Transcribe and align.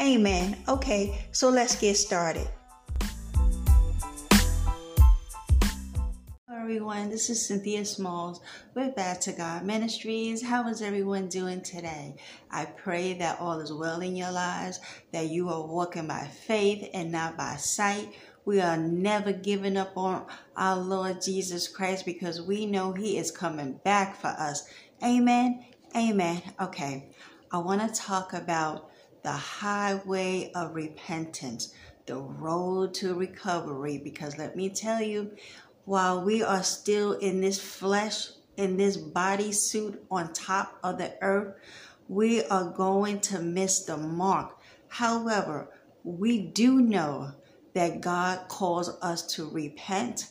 Amen. 0.00 0.56
Okay, 0.68 1.24
so 1.30 1.50
let's 1.50 1.76
get 1.76 1.96
started. 1.96 2.48
Hello 6.48 6.60
everyone. 6.60 7.10
This 7.10 7.30
is 7.30 7.46
Cynthia 7.46 7.84
Smalls 7.84 8.40
with 8.74 8.96
Back 8.96 9.20
to 9.20 9.32
God 9.32 9.64
Ministries. 9.64 10.42
How 10.42 10.68
is 10.68 10.82
everyone 10.82 11.28
doing 11.28 11.62
today? 11.62 12.16
I 12.50 12.64
pray 12.64 13.14
that 13.14 13.38
all 13.40 13.60
is 13.60 13.72
well 13.72 14.00
in 14.00 14.16
your 14.16 14.32
lives, 14.32 14.80
that 15.12 15.30
you 15.30 15.48
are 15.48 15.64
walking 15.64 16.08
by 16.08 16.26
faith 16.26 16.90
and 16.92 17.12
not 17.12 17.36
by 17.36 17.54
sight. 17.56 18.14
We 18.44 18.60
are 18.60 18.76
never 18.76 19.32
giving 19.32 19.76
up 19.76 19.96
on 19.96 20.26
our 20.56 20.76
Lord 20.76 21.22
Jesus 21.22 21.68
Christ 21.68 22.04
because 22.04 22.42
we 22.42 22.66
know 22.66 22.92
He 22.92 23.16
is 23.16 23.30
coming 23.30 23.78
back 23.84 24.16
for 24.16 24.28
us. 24.28 24.68
Amen. 25.04 25.64
Amen. 25.96 26.42
Okay, 26.60 27.10
I 27.52 27.58
want 27.58 27.80
to 27.80 28.00
talk 28.00 28.32
about 28.32 28.90
the 29.24 29.32
highway 29.32 30.52
of 30.54 30.74
repentance, 30.74 31.74
the 32.06 32.16
road 32.16 32.92
to 32.94 33.14
recovery, 33.14 33.98
because 33.98 34.38
let 34.38 34.54
me 34.54 34.68
tell 34.68 35.02
you, 35.02 35.32
while 35.86 36.22
we 36.22 36.42
are 36.42 36.62
still 36.62 37.14
in 37.14 37.40
this 37.40 37.60
flesh, 37.60 38.28
in 38.56 38.76
this 38.76 38.96
body 38.98 39.50
suit 39.50 40.04
on 40.10 40.32
top 40.34 40.78
of 40.84 40.98
the 40.98 41.14
earth, 41.22 41.56
we 42.06 42.44
are 42.44 42.70
going 42.70 43.18
to 43.18 43.40
miss 43.40 43.84
the 43.84 43.96
mark. 43.96 44.58
However, 44.88 45.70
we 46.04 46.38
do 46.38 46.80
know 46.80 47.32
that 47.72 48.02
God 48.02 48.46
calls 48.48 48.90
us 49.00 49.26
to 49.34 49.48
repent, 49.48 50.28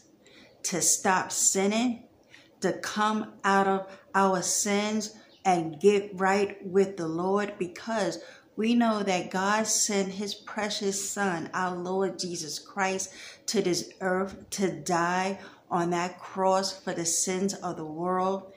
to 0.64 0.82
stop 0.82 1.32
sinning, 1.32 2.04
to 2.62 2.74
come 2.74 3.34
out 3.44 3.68
of 3.68 3.88
our 4.14 4.44
sins 4.44 5.16
and 5.44 5.80
get 5.80 6.12
right 6.14 6.66
with 6.66 6.96
the 6.96 7.08
Lord 7.08 7.56
because 7.58 8.20
we 8.56 8.76
know 8.76 9.04
that 9.04 9.32
God 9.32 9.66
sent 9.68 10.14
his 10.14 10.36
precious 10.36 11.10
son, 11.10 11.50
our 11.54 11.76
Lord 11.76 12.20
Jesus 12.20 12.60
Christ, 12.60 13.12
to 13.48 13.62
this 13.62 13.92
earth 14.02 14.50
to 14.52 14.72
die 14.72 15.40
on 15.72 15.90
that 15.90 16.20
cross 16.20 16.78
for 16.80 16.94
the 16.94 17.06
sins 17.06 17.56
of 17.56 17.78
the 17.78 17.86
world. 17.86 18.54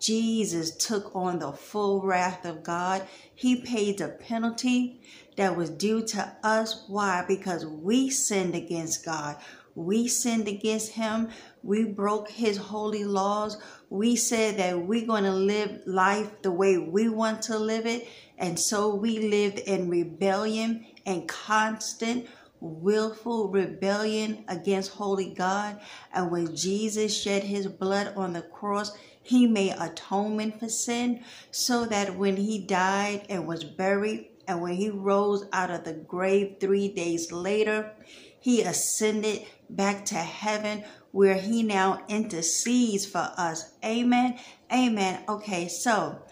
Jesus 0.00 0.74
took 0.76 1.14
on 1.14 1.38
the 1.38 1.52
full 1.52 2.02
wrath 2.02 2.44
of 2.44 2.64
God. 2.64 3.06
He 3.32 3.60
paid 3.60 3.98
the 3.98 4.08
penalty 4.08 5.00
that 5.36 5.56
was 5.56 5.70
due 5.70 6.02
to 6.02 6.36
us. 6.42 6.84
Why? 6.88 7.24
Because 7.26 7.64
we 7.64 8.10
sinned 8.10 8.56
against 8.56 9.04
God. 9.04 9.36
We 9.76 10.08
sinned 10.08 10.48
against 10.48 10.92
him. 10.92 11.28
We 11.62 11.84
broke 11.84 12.28
his 12.28 12.56
holy 12.56 13.04
laws. 13.04 13.56
We 13.88 14.16
said 14.16 14.56
that 14.56 14.80
we're 14.80 15.06
going 15.06 15.22
to 15.22 15.32
live 15.32 15.82
life 15.86 16.42
the 16.42 16.50
way 16.50 16.78
we 16.78 17.08
want 17.08 17.42
to 17.42 17.56
live 17.56 17.86
it. 17.86 18.08
And 18.38 18.58
so 18.58 18.94
we 18.94 19.28
lived 19.28 19.58
in 19.58 19.90
rebellion 19.90 20.86
and 21.04 21.28
constant 21.28 22.26
willful 22.60 23.48
rebellion 23.48 24.44
against 24.48 24.92
holy 24.92 25.34
God. 25.34 25.80
And 26.12 26.30
when 26.30 26.56
Jesus 26.56 27.16
shed 27.16 27.44
his 27.44 27.66
blood 27.66 28.14
on 28.16 28.32
the 28.32 28.42
cross, 28.42 28.96
he 29.22 29.46
made 29.46 29.76
atonement 29.78 30.58
for 30.58 30.68
sin 30.68 31.22
so 31.50 31.84
that 31.86 32.16
when 32.16 32.36
he 32.36 32.58
died 32.58 33.26
and 33.28 33.46
was 33.46 33.64
buried, 33.64 34.30
and 34.46 34.62
when 34.62 34.72
he 34.72 34.88
rose 34.88 35.44
out 35.52 35.70
of 35.70 35.84
the 35.84 35.92
grave 35.92 36.56
three 36.58 36.88
days 36.88 37.30
later, 37.30 37.92
he 38.40 38.62
ascended 38.62 39.44
back 39.68 40.06
to 40.06 40.14
heaven 40.14 40.84
where 41.12 41.34
he 41.34 41.62
now 41.62 42.02
intercedes 42.08 43.04
for 43.04 43.30
us. 43.36 43.72
Amen. 43.84 44.38
Amen. 44.72 45.22
Okay, 45.28 45.68
so 45.68 46.22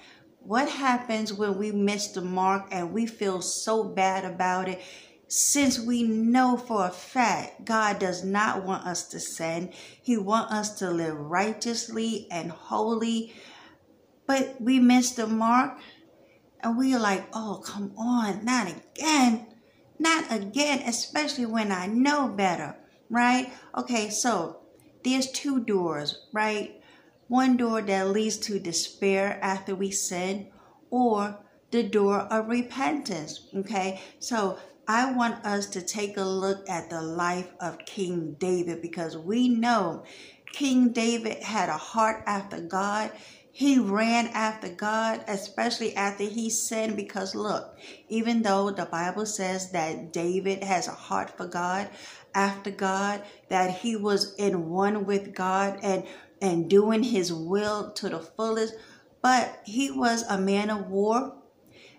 what 0.46 0.68
happens 0.68 1.32
when 1.32 1.58
we 1.58 1.72
miss 1.72 2.08
the 2.08 2.20
mark 2.20 2.68
and 2.70 2.92
we 2.92 3.06
feel 3.06 3.42
so 3.42 3.82
bad 3.82 4.24
about 4.24 4.68
it? 4.68 4.80
Since 5.28 5.80
we 5.80 6.04
know 6.04 6.56
for 6.56 6.86
a 6.86 6.90
fact 6.90 7.64
God 7.64 7.98
does 7.98 8.22
not 8.22 8.64
want 8.64 8.86
us 8.86 9.08
to 9.08 9.18
sin, 9.18 9.72
He 10.00 10.16
wants 10.16 10.52
us 10.52 10.78
to 10.78 10.90
live 10.90 11.18
righteously 11.18 12.28
and 12.30 12.52
holy, 12.52 13.34
but 14.26 14.60
we 14.60 14.78
miss 14.78 15.10
the 15.12 15.26
mark 15.26 15.78
and 16.60 16.78
we 16.78 16.94
are 16.94 17.00
like, 17.00 17.26
oh, 17.32 17.60
come 17.64 17.92
on, 17.98 18.44
not 18.44 18.68
again, 18.68 19.46
not 19.98 20.30
again, 20.30 20.82
especially 20.86 21.46
when 21.46 21.72
I 21.72 21.86
know 21.86 22.28
better, 22.28 22.76
right? 23.10 23.52
Okay, 23.76 24.10
so 24.10 24.60
there's 25.02 25.30
two 25.32 25.64
doors, 25.64 26.26
right? 26.32 26.80
One 27.28 27.56
door 27.56 27.82
that 27.82 28.08
leads 28.10 28.36
to 28.38 28.58
despair 28.58 29.38
after 29.42 29.74
we 29.74 29.90
sin, 29.90 30.48
or 30.90 31.38
the 31.70 31.82
door 31.82 32.20
of 32.20 32.48
repentance. 32.48 33.48
Okay, 33.54 34.00
so 34.20 34.58
I 34.86 35.12
want 35.12 35.44
us 35.44 35.66
to 35.70 35.82
take 35.82 36.16
a 36.16 36.22
look 36.22 36.68
at 36.68 36.88
the 36.90 37.02
life 37.02 37.52
of 37.60 37.84
King 37.84 38.36
David 38.38 38.80
because 38.80 39.16
we 39.16 39.48
know 39.48 40.04
King 40.52 40.90
David 40.90 41.42
had 41.42 41.68
a 41.68 41.76
heart 41.76 42.22
after 42.26 42.60
God. 42.60 43.10
He 43.50 43.78
ran 43.78 44.28
after 44.28 44.68
God, 44.68 45.24
especially 45.26 45.96
after 45.96 46.24
he 46.24 46.50
sinned, 46.50 46.94
because 46.94 47.34
look, 47.34 47.76
even 48.08 48.42
though 48.42 48.70
the 48.70 48.84
Bible 48.84 49.26
says 49.26 49.72
that 49.72 50.12
David 50.12 50.62
has 50.62 50.86
a 50.86 50.92
heart 50.92 51.36
for 51.36 51.46
God, 51.46 51.88
after 52.34 52.70
God, 52.70 53.24
that 53.48 53.70
he 53.70 53.96
was 53.96 54.34
in 54.34 54.68
one 54.68 55.06
with 55.06 55.34
God 55.34 55.80
and, 55.82 56.04
and 56.40 56.68
doing 56.68 57.02
his 57.02 57.32
will 57.32 57.90
to 57.92 58.08
the 58.08 58.20
fullest, 58.20 58.74
but 59.22 59.60
he 59.64 59.90
was 59.90 60.22
a 60.24 60.38
man 60.38 60.70
of 60.70 60.88
war 60.88 61.34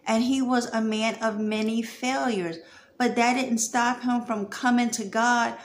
and 0.05 0.23
he 0.23 0.41
was 0.41 0.67
a 0.67 0.81
man 0.81 1.15
of 1.21 1.39
many 1.39 1.81
failures. 1.81 2.57
But 2.97 3.15
that 3.15 3.35
didn't 3.35 3.59
stop 3.59 4.01
him 4.01 4.21
from 4.21 4.47
coming 4.47 4.89
to 4.91 5.05
God, 5.05 5.55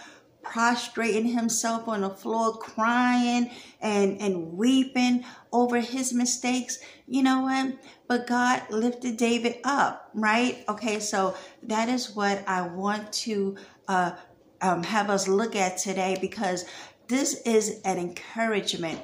prostrating 0.42 1.26
himself 1.26 1.88
on 1.88 2.02
the 2.02 2.10
floor, 2.10 2.58
crying 2.58 3.50
and, 3.80 4.20
and 4.20 4.52
weeping 4.52 5.24
over 5.52 5.80
his 5.80 6.12
mistakes. 6.12 6.78
You 7.06 7.22
know 7.22 7.42
what? 7.42 7.78
But 8.08 8.26
God 8.26 8.62
lifted 8.70 9.16
David 9.16 9.56
up, 9.64 10.10
right? 10.14 10.64
Okay, 10.68 10.98
so 10.98 11.34
that 11.62 11.88
is 11.88 12.14
what 12.14 12.46
I 12.46 12.62
want 12.62 13.12
to 13.12 13.56
uh, 13.88 14.12
um, 14.60 14.82
have 14.82 15.08
us 15.08 15.26
look 15.28 15.56
at 15.56 15.78
today 15.78 16.18
because 16.20 16.64
this 17.08 17.40
is 17.42 17.80
an 17.84 17.98
encouragement 17.98 19.00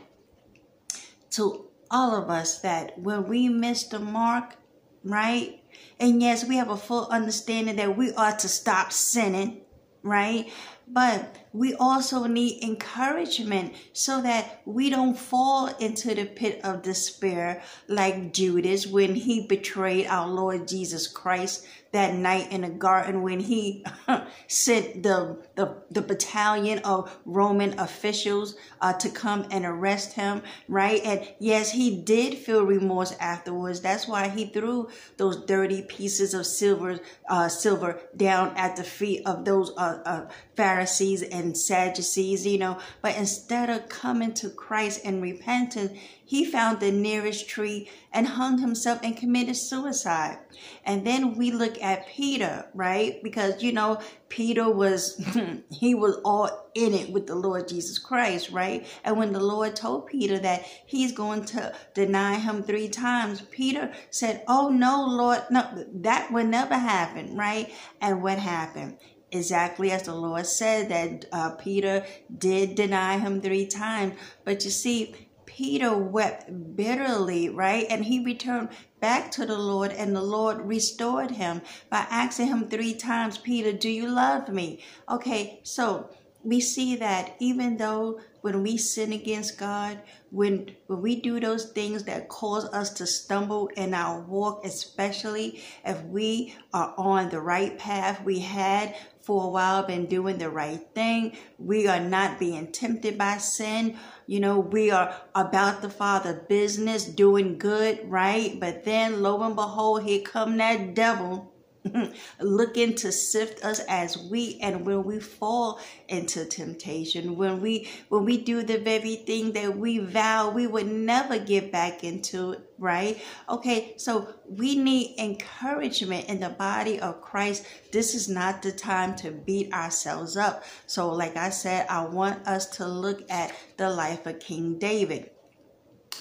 to 1.30 1.66
all 1.90 2.14
of 2.14 2.30
us 2.30 2.60
that 2.60 2.98
when 2.98 3.26
we 3.28 3.48
miss 3.48 3.84
the 3.84 3.98
mark, 3.98 4.56
right? 5.04 5.62
And 6.00 6.20
yes, 6.20 6.44
we 6.46 6.56
have 6.56 6.70
a 6.70 6.76
full 6.76 7.06
understanding 7.10 7.76
that 7.76 7.96
we 7.96 8.12
ought 8.14 8.38
to 8.40 8.48
stop 8.48 8.92
sinning, 8.92 9.62
right? 10.02 10.52
But 10.86 11.37
we 11.52 11.74
also 11.74 12.24
need 12.26 12.62
encouragement 12.62 13.74
so 13.92 14.20
that 14.22 14.60
we 14.64 14.90
don't 14.90 15.18
fall 15.18 15.68
into 15.78 16.14
the 16.14 16.24
pit 16.24 16.60
of 16.64 16.82
despair 16.82 17.62
like 17.88 18.32
Judas 18.32 18.86
when 18.86 19.14
he 19.14 19.46
betrayed 19.46 20.06
our 20.06 20.28
Lord 20.28 20.68
Jesus 20.68 21.06
Christ 21.06 21.66
that 21.92 22.14
night 22.14 22.52
in 22.52 22.60
the 22.60 22.68
garden 22.68 23.22
when 23.22 23.40
he 23.40 23.84
sent 24.46 25.02
the, 25.02 25.38
the, 25.54 25.74
the 25.90 26.02
battalion 26.02 26.80
of 26.80 27.16
Roman 27.24 27.78
officials 27.78 28.56
uh, 28.80 28.92
to 28.94 29.08
come 29.08 29.46
and 29.50 29.64
arrest 29.64 30.12
him, 30.12 30.42
right? 30.68 31.02
And 31.02 31.26
yes, 31.38 31.72
he 31.72 32.02
did 32.02 32.36
feel 32.36 32.64
remorse 32.64 33.16
afterwards. 33.18 33.80
That's 33.80 34.06
why 34.06 34.28
he 34.28 34.46
threw 34.46 34.90
those 35.16 35.44
dirty 35.46 35.82
pieces 35.82 36.34
of 36.34 36.46
silver, 36.46 37.00
uh, 37.28 37.48
silver 37.48 37.98
down 38.14 38.54
at 38.56 38.76
the 38.76 38.84
feet 38.84 39.22
of 39.24 39.44
those 39.44 39.72
uh, 39.76 40.02
uh 40.04 40.26
Pharisees 40.56 41.22
and 41.22 41.47
Sadducees, 41.54 42.46
you 42.46 42.58
know, 42.58 42.78
but 43.02 43.16
instead 43.16 43.70
of 43.70 43.88
coming 43.88 44.34
to 44.34 44.50
Christ 44.50 45.00
and 45.04 45.22
repentance, 45.22 45.98
he 46.24 46.44
found 46.44 46.80
the 46.80 46.92
nearest 46.92 47.48
tree 47.48 47.88
and 48.12 48.26
hung 48.26 48.58
himself 48.58 49.00
and 49.02 49.16
committed 49.16 49.56
suicide. 49.56 50.38
And 50.84 51.06
then 51.06 51.36
we 51.36 51.50
look 51.50 51.80
at 51.82 52.06
Peter, 52.06 52.66
right? 52.74 53.22
Because, 53.22 53.62
you 53.62 53.72
know, 53.72 54.00
Peter 54.28 54.70
was, 54.70 55.16
he 55.70 55.94
was 55.94 56.20
all 56.24 56.70
in 56.74 56.92
it 56.92 57.10
with 57.10 57.26
the 57.26 57.34
Lord 57.34 57.68
Jesus 57.68 57.98
Christ, 57.98 58.50
right? 58.50 58.86
And 59.04 59.16
when 59.16 59.32
the 59.32 59.40
Lord 59.40 59.74
told 59.74 60.06
Peter 60.06 60.38
that 60.38 60.64
he's 60.86 61.12
going 61.12 61.44
to 61.46 61.74
deny 61.94 62.34
him 62.34 62.62
three 62.62 62.88
times, 62.88 63.40
Peter 63.50 63.92
said, 64.10 64.44
Oh, 64.48 64.68
no, 64.68 65.06
Lord, 65.06 65.42
no, 65.50 65.86
that 65.94 66.30
would 66.30 66.48
never 66.48 66.76
happen, 66.76 67.36
right? 67.36 67.72
And 68.00 68.22
what 68.22 68.38
happened? 68.38 68.98
Exactly 69.32 69.90
as 69.90 70.04
the 70.04 70.14
Lord 70.14 70.46
said 70.46 70.88
that 70.88 71.26
uh, 71.32 71.50
Peter 71.50 72.04
did 72.36 72.74
deny 72.74 73.18
him 73.18 73.40
three 73.40 73.66
times. 73.66 74.14
But 74.44 74.64
you 74.64 74.70
see, 74.70 75.14
Peter 75.46 75.96
wept 75.96 76.76
bitterly, 76.76 77.48
right? 77.48 77.86
And 77.90 78.04
he 78.04 78.24
returned 78.24 78.68
back 79.00 79.30
to 79.32 79.46
the 79.46 79.58
Lord, 79.58 79.92
and 79.92 80.14
the 80.14 80.22
Lord 80.22 80.60
restored 80.60 81.32
him 81.32 81.62
by 81.90 82.06
asking 82.10 82.48
him 82.48 82.68
three 82.68 82.94
times, 82.94 83.38
Peter, 83.38 83.72
do 83.72 83.88
you 83.88 84.08
love 84.08 84.48
me? 84.48 84.84
Okay, 85.08 85.60
so 85.62 86.10
we 86.44 86.60
see 86.60 86.96
that 86.96 87.34
even 87.40 87.76
though 87.76 88.20
when 88.40 88.62
we 88.62 88.76
sin 88.76 89.12
against 89.12 89.58
God, 89.58 90.00
when 90.30 90.76
when 90.86 91.02
we 91.02 91.20
do 91.20 91.40
those 91.40 91.72
things 91.72 92.04
that 92.04 92.28
cause 92.28 92.64
us 92.66 92.90
to 92.94 93.06
stumble 93.06 93.68
in 93.76 93.94
our 93.94 94.20
walk, 94.20 94.64
especially 94.64 95.62
if 95.84 96.00
we 96.04 96.54
are 96.72 96.94
on 96.96 97.30
the 97.30 97.40
right 97.40 97.76
path, 97.78 98.22
we 98.22 98.38
had 98.38 98.94
for 99.28 99.44
a 99.44 99.48
while 99.48 99.82
been 99.82 100.06
doing 100.06 100.38
the 100.38 100.48
right 100.48 100.80
thing. 100.94 101.36
We 101.58 101.86
are 101.86 102.00
not 102.00 102.38
being 102.38 102.72
tempted 102.72 103.18
by 103.18 103.36
sin. 103.36 103.98
You 104.26 104.40
know, 104.40 104.58
we 104.58 104.90
are 104.90 105.14
about 105.34 105.82
the 105.82 105.90
Father 105.90 106.46
business, 106.48 107.04
doing 107.04 107.58
good, 107.58 108.10
right? 108.10 108.58
But 108.58 108.84
then 108.86 109.20
lo 109.22 109.42
and 109.42 109.54
behold, 109.54 110.04
here 110.04 110.22
come 110.22 110.56
that 110.56 110.94
devil 110.94 111.52
looking 112.40 112.94
to 112.94 113.12
sift 113.12 113.64
us 113.64 113.80
as 113.88 114.18
we 114.18 114.58
and 114.60 114.84
when 114.84 115.04
we 115.04 115.20
fall 115.20 115.80
into 116.08 116.44
temptation 116.44 117.36
when 117.36 117.60
we 117.60 117.88
when 118.08 118.24
we 118.24 118.36
do 118.36 118.62
the 118.62 118.78
very 118.78 119.16
thing 119.16 119.52
that 119.52 119.76
we 119.76 119.98
vow 119.98 120.50
we 120.50 120.66
would 120.66 120.86
never 120.86 121.38
get 121.38 121.70
back 121.70 122.02
into 122.04 122.56
right? 122.78 123.20
Okay 123.48 123.94
so 123.96 124.34
we 124.48 124.76
need 124.76 125.18
encouragement 125.18 126.28
in 126.28 126.40
the 126.40 126.48
body 126.48 127.00
of 127.00 127.20
christ. 127.20 127.64
This 127.92 128.14
is 128.14 128.28
not 128.28 128.62
the 128.62 128.72
time 128.72 129.16
to 129.16 129.30
beat 129.30 129.72
ourselves 129.72 130.36
up. 130.36 130.64
So 130.86 131.12
like 131.12 131.36
i 131.36 131.50
said 131.50 131.86
i 131.88 132.04
want 132.04 132.46
us 132.46 132.66
to 132.76 132.86
look 132.86 133.22
at 133.30 133.52
the 133.76 133.90
life 133.90 134.26
of 134.26 134.40
king 134.40 134.78
david. 134.78 135.30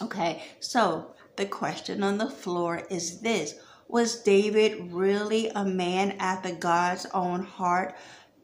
Okay 0.02 0.44
so 0.60 1.16
the 1.36 1.46
question 1.46 2.04
on 2.04 2.18
the 2.18 2.30
floor 2.30 2.84
is 2.90 3.22
this 3.22 3.56
was 3.88 4.22
David 4.22 4.92
really 4.92 5.50
a 5.50 5.64
man 5.64 6.16
after 6.20 6.54
God's 6.54 7.06
own 7.14 7.44
heart? 7.44 7.96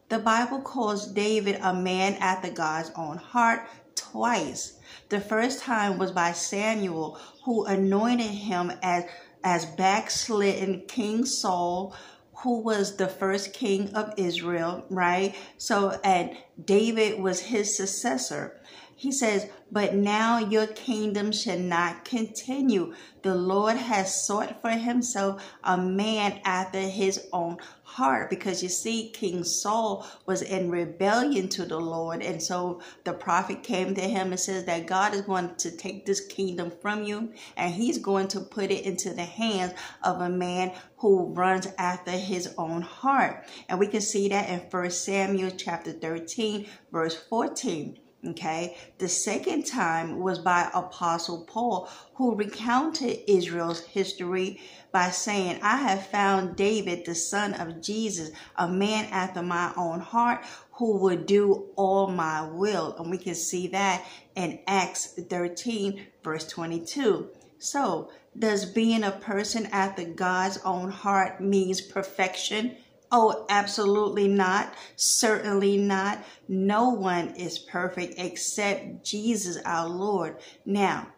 The 0.09 0.19
Bible 0.19 0.61
calls 0.61 1.07
David 1.07 1.59
a 1.61 1.73
man 1.73 2.15
after 2.15 2.49
God's 2.49 2.91
own 2.95 3.17
heart 3.17 3.67
twice. 3.95 4.79
The 5.09 5.19
first 5.19 5.59
time 5.59 5.97
was 5.97 6.11
by 6.11 6.31
Samuel, 6.33 7.17
who 7.45 7.65
anointed 7.65 8.27
him 8.27 8.71
as, 8.81 9.05
as 9.43 9.65
backslidden 9.65 10.83
King 10.87 11.25
Saul, 11.25 11.95
who 12.43 12.61
was 12.61 12.97
the 12.97 13.07
first 13.07 13.53
king 13.53 13.93
of 13.95 14.13
Israel, 14.17 14.85
right? 14.89 15.35
So, 15.57 15.99
and 16.03 16.37
David 16.63 17.19
was 17.19 17.39
his 17.39 17.75
successor. 17.75 18.61
He 18.95 19.11
says, 19.11 19.49
But 19.71 19.95
now 19.95 20.37
your 20.37 20.67
kingdom 20.67 21.31
shall 21.31 21.57
not 21.57 22.05
continue. 22.05 22.93
The 23.23 23.33
Lord 23.33 23.75
has 23.75 24.23
sought 24.23 24.61
for 24.61 24.69
himself 24.69 25.43
a 25.63 25.77
man 25.77 26.39
after 26.45 26.79
his 26.79 27.27
own 27.33 27.57
heart. 27.83 28.29
Because 28.29 28.61
you 28.61 28.69
see, 28.69 29.09
King 29.09 29.43
Saul 29.43 30.05
was 30.25 30.41
in 30.41 30.69
rebellion 30.69 31.47
to 31.49 31.65
the 31.65 31.79
Lord. 31.79 32.21
And 32.21 32.41
so 32.41 32.81
the 33.03 33.13
prophet 33.13 33.63
came 33.63 33.95
to 33.95 34.01
him 34.01 34.31
and 34.31 34.39
says 34.39 34.65
that 34.65 34.87
God 34.87 35.13
is 35.13 35.21
going 35.21 35.55
to 35.55 35.71
take 35.71 36.05
this 36.05 36.25
kingdom 36.25 36.71
from 36.81 37.03
you 37.03 37.33
and 37.57 37.73
he's 37.73 37.97
going 37.97 38.27
to 38.29 38.41
put 38.41 38.71
it 38.71 38.85
into 38.85 39.13
the 39.13 39.25
hands 39.25 39.73
of 40.03 40.21
a 40.21 40.29
man 40.29 40.71
who 40.97 41.33
runs 41.33 41.67
after 41.77 42.11
his 42.11 42.53
own 42.57 42.81
heart. 42.81 43.45
And 43.69 43.79
we 43.79 43.87
can 43.87 44.01
see 44.01 44.29
that 44.29 44.49
in 44.49 44.59
1 44.59 44.91
Samuel 44.91 45.51
chapter 45.51 45.91
13, 45.91 46.67
verse 46.91 47.15
14. 47.15 47.99
Okay, 48.25 48.77
the 48.99 49.09
second 49.09 49.65
time 49.65 50.21
was 50.21 50.39
by 50.39 50.69
Apostle 50.73 51.43
Paul, 51.45 51.89
who 52.13 52.35
recounted 52.35 53.19
Israel's 53.29 53.81
history 53.81 54.61
by 54.93 55.09
saying, 55.09 55.59
I 55.61 55.75
have 55.75 56.07
found 56.07 56.55
David, 56.55 57.05
the 57.05 57.15
son 57.15 57.53
of 57.55 57.81
Jesse, 57.81 58.31
a 58.55 58.69
man 58.69 59.07
after 59.11 59.41
my 59.41 59.73
own 59.75 59.99
heart, 59.99 60.45
who 60.71 60.99
would 60.99 61.25
do 61.25 61.65
all 61.75 62.07
my 62.07 62.47
will. 62.47 62.95
And 62.97 63.11
we 63.11 63.17
can 63.17 63.35
see 63.35 63.67
that 63.67 64.05
in 64.35 64.59
Acts 64.67 65.19
13, 65.19 66.07
verse 66.23 66.47
22. 66.47 67.27
So, 67.59 68.09
does 68.39 68.63
being 68.65 69.03
a 69.03 69.11
person 69.11 69.65
after 69.65 70.05
God's 70.05 70.59
own 70.63 70.91
heart 70.91 71.41
means 71.41 71.81
perfection? 71.81 72.77
Oh, 73.15 73.45
absolutely 73.47 74.27
not. 74.27 74.73
Certainly 74.95 75.77
not. 75.77 76.25
No 76.47 76.89
one 76.89 77.35
is 77.35 77.59
perfect 77.59 78.15
except 78.17 79.05
Jesus 79.05 79.59
our 79.65 79.87
Lord. 79.87 80.37
Now, 80.65 81.09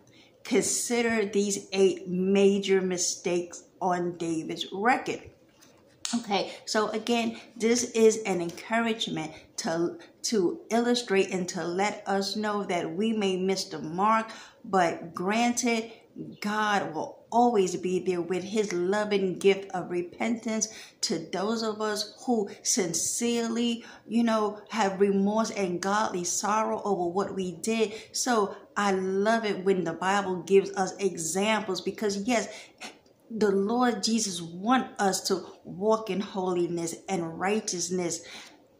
consider 0.43 1.25
these 1.25 1.69
eight 1.71 2.05
major 2.09 2.81
mistakes 2.81 3.63
on 3.81 4.17
David's 4.17 4.67
record. 4.73 5.21
Okay, 6.13 6.53
so 6.65 6.89
again, 6.89 7.39
this 7.55 7.85
is 7.91 8.17
an 8.23 8.41
encouragement 8.41 9.31
to 9.57 9.97
to 10.23 10.59
illustrate 10.69 11.31
and 11.31 11.47
to 11.49 11.63
let 11.63 12.03
us 12.07 12.35
know 12.35 12.63
that 12.63 12.93
we 12.93 13.13
may 13.13 13.37
miss 13.37 13.65
the 13.65 13.79
mark, 13.79 14.27
but 14.65 15.13
granted, 15.13 15.91
God 16.41 16.93
will 16.93 17.24
always 17.35 17.75
be 17.75 17.99
there 17.99 18.21
with 18.21 18.45
his 18.45 18.71
loving 18.71 19.37
gift 19.37 19.69
of 19.71 19.91
repentance 19.91 20.69
to 21.01 21.19
those 21.33 21.63
of 21.63 21.81
us 21.81 22.15
who 22.25 22.49
sincerely, 22.63 23.83
you 24.07 24.23
know, 24.23 24.61
have 24.69 25.01
remorse 25.01 25.51
and 25.51 25.81
godly 25.81 26.23
sorrow 26.23 26.81
over 26.85 27.09
what 27.09 27.35
we 27.35 27.51
did. 27.51 27.91
So 28.13 28.55
I 28.77 28.91
love 28.93 29.43
it 29.43 29.65
when 29.65 29.83
the 29.83 29.91
Bible 29.91 30.43
gives 30.43 30.71
us 30.77 30.95
examples 30.95 31.81
because 31.81 32.25
yes, 32.25 32.47
the 33.29 33.51
Lord 33.51 34.01
Jesus 34.01 34.41
want 34.41 34.87
us 34.97 35.19
to 35.27 35.45
walk 35.65 36.09
in 36.09 36.21
holiness 36.21 36.95
and 37.09 37.37
righteousness 37.37 38.21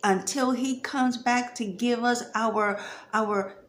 until 0.01 0.51
he 0.51 0.79
comes 0.79 1.17
back 1.17 1.55
to 1.55 1.65
give 1.65 2.05
us 2.05 2.23
our 2.33 2.79
our 3.13 3.64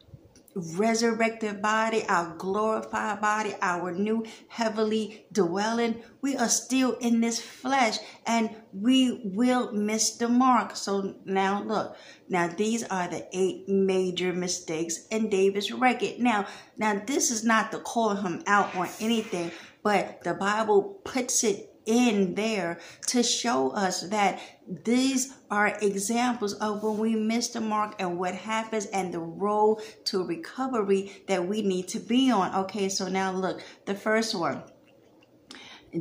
resurrected 0.57 1.61
body, 1.61 2.03
our 2.09 2.35
glorified 2.37 3.21
body, 3.21 3.55
our 3.61 3.93
new 3.93 4.25
heavenly 4.49 5.27
dwelling, 5.31 6.03
we 6.23 6.35
are 6.37 6.49
still 6.49 6.95
in 6.95 7.21
this 7.21 7.41
flesh 7.41 7.99
and 8.27 8.51
we 8.73 9.21
will 9.23 9.71
miss 9.73 10.17
the 10.17 10.29
mark. 10.29 10.75
So 10.75 11.17
now 11.27 11.63
look, 11.63 11.97
now 12.29 12.49
these 12.49 12.83
are 12.85 13.07
the 13.09 13.27
eight 13.33 13.69
major 13.69 14.33
mistakes 14.33 15.07
in 15.09 15.29
David's 15.29 15.71
record. 15.71 16.19
Now, 16.19 16.47
now 16.79 17.03
this 17.07 17.31
is 17.31 17.45
not 17.45 17.71
to 17.73 17.79
call 17.79 18.15
him 18.15 18.43
out 18.47 18.75
on 18.75 18.89
anything, 18.99 19.53
but 19.83 20.25
the 20.25 20.35
Bible 20.35 21.01
puts 21.05 21.45
it 21.45 21.75
in 21.87 22.35
there 22.35 22.78
to 23.07 23.23
show 23.23 23.71
us 23.71 24.02
that 24.02 24.40
these 24.85 25.33
are 25.50 25.78
examples 25.81 26.55
of 26.55 26.83
when 26.83 26.99
we 26.99 27.14
miss 27.14 27.49
the 27.49 27.61
mark 27.61 27.95
and 27.99 28.19
what 28.19 28.35
happens 28.35 28.87
and 28.87 29.14
the 29.14 29.21
road 29.21 29.78
to 30.05 30.25
recovery 30.25 31.23
that 31.28 31.47
we 31.47 31.62
need 31.62 31.88
to 31.88 32.00
be 32.00 32.31
on. 32.31 32.55
Okay, 32.55 32.88
so 32.88 33.09
now 33.09 33.33
look, 33.33 33.62
the 33.87 33.95
first 33.95 34.35
one. 34.35 34.62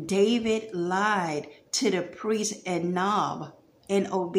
David 0.06 0.74
lied 0.74 1.48
to 1.72 1.92
the 1.92 2.02
priest 2.02 2.56
and 2.66 2.94
Nob 2.94 3.54
NOB 3.90 4.38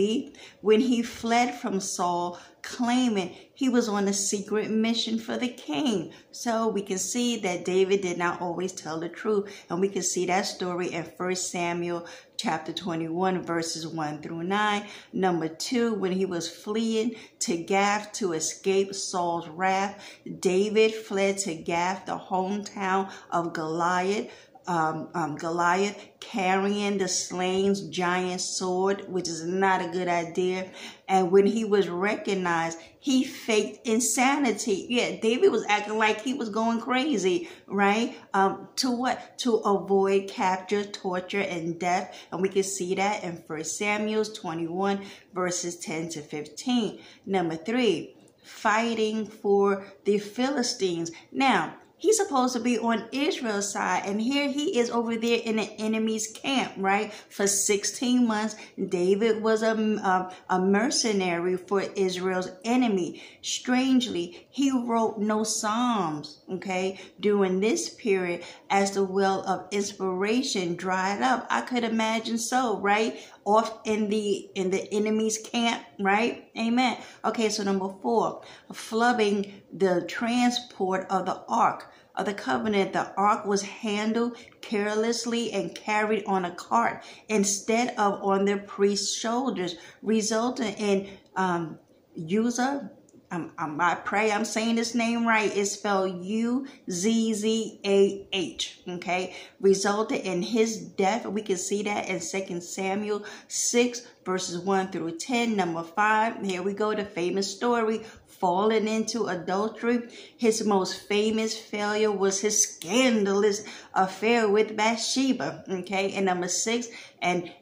when 0.61 0.81
he 0.81 1.03
fled 1.03 1.55
from 1.55 1.81
Saul, 1.81 2.39
claiming 2.63 3.35
he 3.55 3.69
was 3.69 3.89
on 3.89 4.09
a 4.09 4.13
secret 4.13 4.71
mission 4.71 5.19
for 5.19 5.37
the 5.37 5.49
king. 5.49 6.13
So 6.33 6.69
we 6.69 6.83
can 6.83 6.99
see 6.99 7.39
that 7.39 7.65
David 7.65 8.01
did 8.01 8.19
not 8.19 8.41
always 8.41 8.73
tell 8.73 8.99
the 8.99 9.09
truth. 9.09 9.65
And 9.71 9.81
we 9.81 9.89
can 9.89 10.03
see 10.03 10.27
that 10.27 10.47
story 10.47 10.89
in 10.93 11.05
1 11.05 11.35
Samuel 11.37 12.07
chapter 12.37 12.73
21, 12.73 13.43
verses 13.43 13.87
1 13.87 14.21
through 14.21 14.43
9. 14.43 14.87
Number 15.13 15.49
two, 15.49 15.95
when 15.95 16.13
he 16.13 16.27
was 16.27 16.51
fleeing 16.51 17.15
to 17.41 17.57
Gath 17.57 18.13
to 18.15 18.33
escape 18.33 18.95
Saul's 18.95 19.49
wrath, 19.49 20.03
David 20.41 20.95
fled 20.95 21.39
to 21.39 21.55
Gath, 21.55 22.07
the 22.07 22.19
hometown 22.19 23.11
of 23.31 23.53
Goliath 23.53 24.31
um, 24.67 25.09
um, 25.15 25.37
Goliath 25.37 25.97
carrying 26.21 26.99
the 26.99 27.09
slain's 27.09 27.83
giant 27.89 28.41
sword, 28.41 29.09
which 29.09 29.29
is 29.29 29.45
not 29.45 29.83
a 29.83 29.89
good 29.89 30.09
idea. 30.09 30.71
And 31.09 31.31
when 31.31 31.47
he 31.47 31.65
was 31.65 31.89
recognized, 31.89 32.79
he 32.99 33.23
faked 33.23 33.87
insanity. 33.87 34.87
Yeah, 34.89 35.21
David 35.21 35.53
was 35.53 35.65
acting 35.69 35.99
like 35.99 36.23
he 36.23 36.35
was 36.35 36.49
going 36.49 36.81
crazy, 36.81 37.49
right? 37.67 38.17
Um, 38.35 38.69
to 38.77 38.91
what? 38.91 39.39
To 39.41 39.57
avoid 39.57 40.29
capture, 40.29 40.85
torture, 40.85 41.41
and 41.41 41.79
death. 41.79 42.17
And 42.33 42.43
we 42.43 42.49
can 42.49 42.65
see 42.65 42.95
that 42.97 43.23
in 43.23 43.43
First 43.47 43.79
Samuel 43.79 44.25
21, 44.25 45.05
verses 45.33 45.77
10 45.79 46.09
to 46.11 46.23
15. 46.23 47.01
Number 47.25 47.57
three, 47.57 48.17
fighting 48.43 49.27
for 49.27 49.87
the 50.05 50.19
Philistines. 50.19 51.11
Now, 51.31 51.75
He's 51.99 52.19
supposed 52.19 52.53
to 52.53 52.61
be 52.61 52.79
on 52.79 53.09
Israel's 53.11 53.73
side, 53.73 54.03
and 54.05 54.21
here 54.21 54.51
he 54.51 54.79
is 54.79 54.91
over 54.91 55.17
there 55.17 55.41
in 55.43 55.57
the 55.57 55.71
enemy's 55.81 56.27
camp, 56.27 56.75
right? 56.77 57.11
For 57.31 57.47
16 57.47 58.27
months, 58.27 58.55
David 58.89 59.43
was 59.43 59.63
a, 59.63 59.73
a, 59.73 60.35
a 60.51 60.61
mercenary 60.61 61.57
for 61.57 61.81
Israel's 61.81 62.51
enemy. 62.67 63.23
Strangely, 63.41 64.47
he 64.51 64.71
wrote 64.71 65.19
no 65.19 65.43
Psalms, 65.43 66.43
okay, 66.51 67.01
during 67.19 67.61
this 67.61 67.89
period 67.89 68.45
as 68.69 68.91
the 68.91 69.03
well 69.03 69.41
of 69.47 69.67
inspiration 69.71 70.77
dried 70.77 71.23
up. 71.23 71.47
I 71.49 71.63
could 71.63 71.83
imagine 71.83 72.37
so, 72.37 72.79
right? 72.79 73.19
Off 73.47 73.81
in 73.87 74.11
the 74.11 74.51
in 74.55 74.71
the 74.71 74.93
enemy's 74.93 75.39
camp, 75.39 75.83
right? 75.99 76.51
Amen. 76.59 76.99
Okay, 77.25 77.49
so 77.49 77.63
number 77.63 77.89
four, 78.03 78.43
flubbing 78.73 79.53
the 79.73 80.05
transport 80.09 81.07
of 81.09 81.27
the 81.27 81.43
ark 81.49 81.87
of 82.17 82.27
the 82.27 82.35
covenant, 82.35 82.93
the 82.93 83.13
ark 83.17 83.45
was 83.45 83.63
handled 83.63 84.37
carelessly 84.61 85.53
and 85.53 85.75
carried 85.75 86.25
on 86.27 86.45
a 86.45 86.55
cart 86.55 87.05
instead 87.29 87.95
of 87.99 88.23
on 88.23 88.45
the 88.47 88.57
priest's 88.57 89.15
shoulders, 89.15 89.77
resulting 90.03 90.73
in 90.75 91.09
um, 91.37 91.79
Uzzah. 92.17 92.91
Um, 93.29 93.51
um, 93.59 93.81
I 93.81 93.97
pray 93.97 94.31
I'm 94.31 94.45
saying 94.45 94.77
this 94.77 94.95
name 94.95 95.27
right. 95.27 95.55
It's 95.55 95.73
spelled 95.73 96.25
U 96.25 96.67
Z 96.89 97.35
Z 97.35 97.81
A 97.85 98.29
H. 98.33 98.81
Okay, 98.89 99.35
resulted 99.61 100.21
in 100.21 100.43
his 100.43 100.79
death. 100.79 101.27
We 101.27 101.43
can 101.43 101.57
see 101.57 101.83
that 101.83 102.09
in 102.09 102.21
Second 102.21 102.63
Samuel 102.63 103.25
6, 103.49 104.03
verses 104.25 104.61
1 104.61 104.93
through 104.93 105.19
10. 105.19 105.57
Number 105.57 105.83
5, 105.83 106.47
here 106.47 106.63
we 106.63 106.73
go, 106.73 106.95
the 106.95 107.05
famous 107.05 107.51
story 107.51 108.05
fallen 108.41 108.89
into 108.89 109.27
adultery. 109.27 110.09
His 110.37 110.65
most 110.65 110.97
famous 111.09 111.57
failure 111.57 112.13
was 112.13 112.41
his 112.41 112.63
scandalous 112.63 113.65
affair 113.95 114.49
with 114.49 114.77
Bathsheba. 114.77 115.65
Okay, 115.69 116.13
and 116.13 116.27
number 116.27 116.49
six, 116.49 116.89
and 117.21 117.53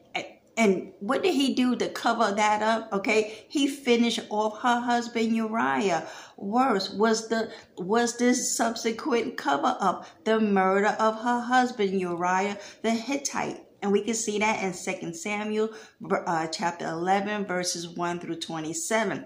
and 0.57 0.93
what 0.99 1.23
did 1.23 1.33
he 1.33 1.53
do 1.53 1.75
to 1.75 1.89
cover 1.89 2.31
that 2.31 2.61
up? 2.61 2.91
Okay, 2.93 3.45
he 3.49 3.67
finished 3.67 4.21
off 4.29 4.61
her 4.61 4.79
husband 4.79 5.35
Uriah. 5.35 6.07
Worse 6.37 6.89
was 6.89 7.27
the 7.27 7.51
was 7.77 8.17
this 8.17 8.55
subsequent 8.55 9.37
cover 9.37 9.75
up, 9.79 10.07
the 10.23 10.39
murder 10.39 10.95
of 10.99 11.21
her 11.21 11.41
husband 11.41 11.99
Uriah 11.99 12.57
the 12.81 12.91
Hittite. 12.91 13.61
And 13.81 13.91
we 13.91 14.01
can 14.01 14.15
see 14.15 14.39
that 14.39 14.63
in 14.63 14.73
Second 14.73 15.15
Samuel 15.15 15.69
uh, 16.09 16.47
chapter 16.47 16.87
11, 16.87 17.45
verses 17.45 17.87
1 17.87 18.19
through 18.19 18.39
27 18.39 19.25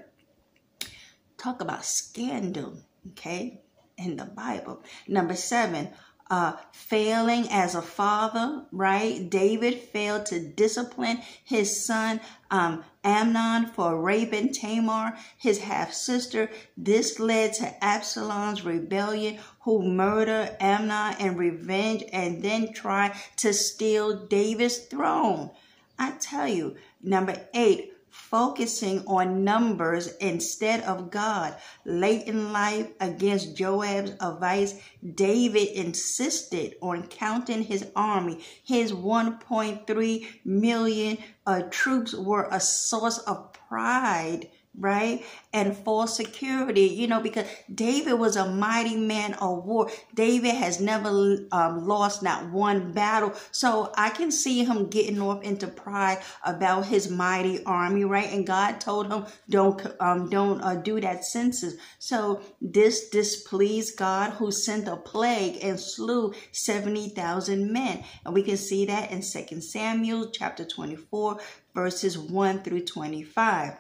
talk 1.40 1.62
about 1.62 1.86
scandal, 1.86 2.78
okay, 3.12 3.62
in 3.98 4.18
the 4.18 4.26
Bible. 4.26 4.84
Number 5.08 5.36
seven, 5.36 5.90
uh, 6.30 6.54
failing 6.72 7.48
as 7.50 7.74
a 7.74 7.82
father, 7.82 8.64
right? 8.72 9.28
David 9.30 9.80
failed 9.80 10.28
to 10.28 10.40
discipline 10.40 11.20
his 11.44 11.84
son 11.84 12.22
um, 12.52 12.84
Amnon 13.04 13.66
for 13.68 14.00
raping 14.00 14.54
Tamar, 14.54 15.18
his 15.38 15.60
half 15.60 15.92
sister. 15.92 16.52
This 16.78 17.20
led 17.20 17.54
to 17.54 17.84
Absalom's 17.84 18.64
rebellion, 18.64 19.40
who 19.62 19.82
murdered 19.82 20.56
Amnon 20.60 21.16
in 21.20 21.36
revenge 21.36 22.04
and 22.14 22.44
then 22.44 22.74
tried 22.74 23.14
to 23.38 23.54
steal 23.54 24.28
David's 24.28 24.78
throne. 24.78 25.50
I 25.98 26.12
tell 26.12 26.48
you, 26.48 26.76
number 27.02 27.36
eight, 27.54 27.94
focusing 28.30 29.04
on 29.08 29.44
numbers 29.44 30.16
instead 30.18 30.82
of 30.82 31.10
God. 31.10 31.56
Late 31.86 32.28
in 32.28 32.52
life, 32.54 32.88
against 33.00 33.56
Joab's 33.56 34.12
advice, 34.20 34.80
David 35.16 35.70
insisted 35.70 36.76
on 36.82 37.08
counting 37.08 37.64
his 37.64 37.88
army. 37.96 38.44
His 38.64 38.92
1.3 38.92 40.28
million 40.46 41.18
uh, 41.48 41.64
troops 41.72 42.14
were 42.14 42.48
a 42.52 42.60
source 42.60 43.18
of 43.20 43.54
pride 43.54 44.50
right? 44.78 45.26
And 45.52 45.76
for 45.76 46.08
security, 46.08 46.82
you 46.82 47.08
know, 47.08 47.20
because 47.20 47.48
David 47.74 48.14
was 48.14 48.36
a 48.36 48.50
mighty 48.50 48.96
man 48.96 49.34
of 49.36 49.66
war. 49.66 49.90
David 50.14 50.56
has 50.56 50.80
never 50.80 51.10
um, 51.52 51.88
lost 51.88 52.24
not 52.24 52.50
one 52.52 52.94
battle. 52.94 53.34
So 53.52 53.92
I 53.98 54.10
can 54.10 54.32
see 54.32 54.64
him 54.64 54.88
getting 54.88 55.22
off 55.22 55.44
into 55.44 55.68
pride 55.68 56.20
about 56.46 56.86
his 56.86 57.10
mighty 57.10 57.64
army, 57.66 58.06
right? 58.06 58.32
And 58.32 58.46
God 58.46 58.80
told 58.80 59.12
him, 59.12 59.26
don't, 59.50 59.86
um, 60.00 60.30
don't 60.30 60.62
uh, 60.62 60.76
do 60.76 61.02
that 61.02 61.26
census. 61.26 61.76
So 61.98 62.42
this 62.62 63.10
displeased 63.10 63.98
God 63.98 64.32
who 64.32 64.52
sent 64.52 64.88
a 64.88 64.96
plague 64.96 65.64
and 65.64 65.80
slew 65.80 66.34
70,000 66.52 67.72
men. 67.72 68.04
And 68.24 68.34
we 68.34 68.44
can 68.44 68.58
see 68.58 68.86
that 68.86 69.12
in 69.12 69.24
Second 69.24 69.64
Samuel 69.64 70.30
chapter 70.30 70.64
24, 70.64 71.40
verses 71.74 72.18
1 72.18 72.62
through 72.62 72.86
25 72.86 73.74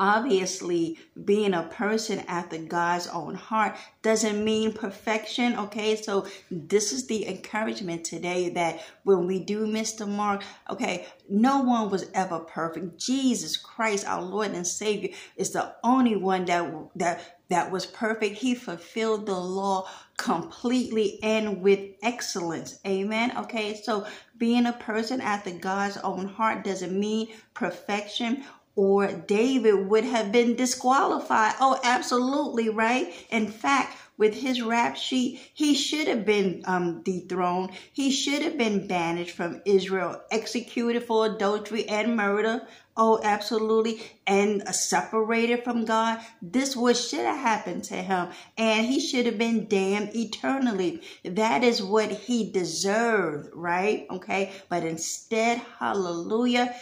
obviously 0.00 0.98
being 1.26 1.52
a 1.52 1.62
person 1.64 2.20
after 2.20 2.56
God's 2.56 3.06
own 3.08 3.34
heart 3.34 3.76
doesn't 4.02 4.42
mean 4.42 4.72
perfection. 4.72 5.56
Okay, 5.56 5.94
so 5.94 6.26
this 6.50 6.92
is 6.92 7.06
the 7.06 7.28
encouragement 7.28 8.04
today 8.04 8.48
that 8.48 8.82
when 9.04 9.26
we 9.26 9.38
do 9.38 9.66
miss 9.66 9.92
the 9.92 10.06
mark, 10.06 10.42
okay, 10.70 11.06
no 11.28 11.60
one 11.60 11.90
was 11.90 12.10
ever 12.14 12.40
perfect. 12.40 12.98
Jesus 12.98 13.58
Christ, 13.58 14.08
our 14.08 14.22
Lord 14.22 14.52
and 14.52 14.66
Savior, 14.66 15.10
is 15.36 15.50
the 15.50 15.74
only 15.84 16.16
one 16.16 16.46
that 16.46 16.72
that 16.96 17.36
that 17.50 17.70
was 17.70 17.84
perfect. 17.84 18.36
He 18.36 18.54
fulfilled 18.54 19.26
the 19.26 19.38
law 19.38 19.88
completely 20.16 21.18
and 21.22 21.60
with 21.60 21.80
excellence. 22.00 22.78
Amen. 22.86 23.36
Okay, 23.36 23.80
so 23.82 24.06
being 24.38 24.66
a 24.66 24.72
person 24.72 25.20
after 25.20 25.50
God's 25.50 25.96
own 25.98 26.26
heart 26.26 26.64
doesn't 26.64 26.98
mean 26.98 27.28
perfection 27.52 28.44
or 28.80 29.12
David 29.12 29.90
would 29.90 30.04
have 30.04 30.32
been 30.32 30.56
disqualified. 30.56 31.52
Oh, 31.60 31.78
absolutely, 31.84 32.70
right? 32.70 33.12
In 33.28 33.46
fact, 33.46 33.94
with 34.16 34.32
his 34.32 34.62
rap 34.62 34.96
sheet, 34.96 35.38
he 35.52 35.74
should 35.74 36.08
have 36.08 36.24
been 36.24 36.62
um, 36.64 37.02
dethroned. 37.02 37.72
He 37.92 38.10
should 38.10 38.40
have 38.40 38.56
been 38.56 38.86
banished 38.86 39.36
from 39.36 39.60
Israel, 39.66 40.22
executed 40.30 41.04
for 41.04 41.26
adultery 41.26 41.86
and 41.90 42.16
murder. 42.16 42.66
Oh, 42.96 43.20
absolutely. 43.22 44.02
And 44.26 44.66
separated 44.74 45.62
from 45.62 45.84
God. 45.84 46.20
This 46.40 46.74
what 46.74 46.96
should 46.96 47.26
have 47.26 47.38
happened 47.38 47.84
to 47.84 47.96
him. 47.96 48.28
And 48.56 48.86
he 48.86 48.98
should 48.98 49.26
have 49.26 49.36
been 49.36 49.68
damned 49.68 50.16
eternally. 50.16 51.02
That 51.22 51.62
is 51.62 51.82
what 51.82 52.10
he 52.10 52.50
deserved, 52.50 53.50
right? 53.52 54.06
Okay. 54.10 54.52
But 54.70 54.84
instead, 54.84 55.60
hallelujah, 55.78 56.74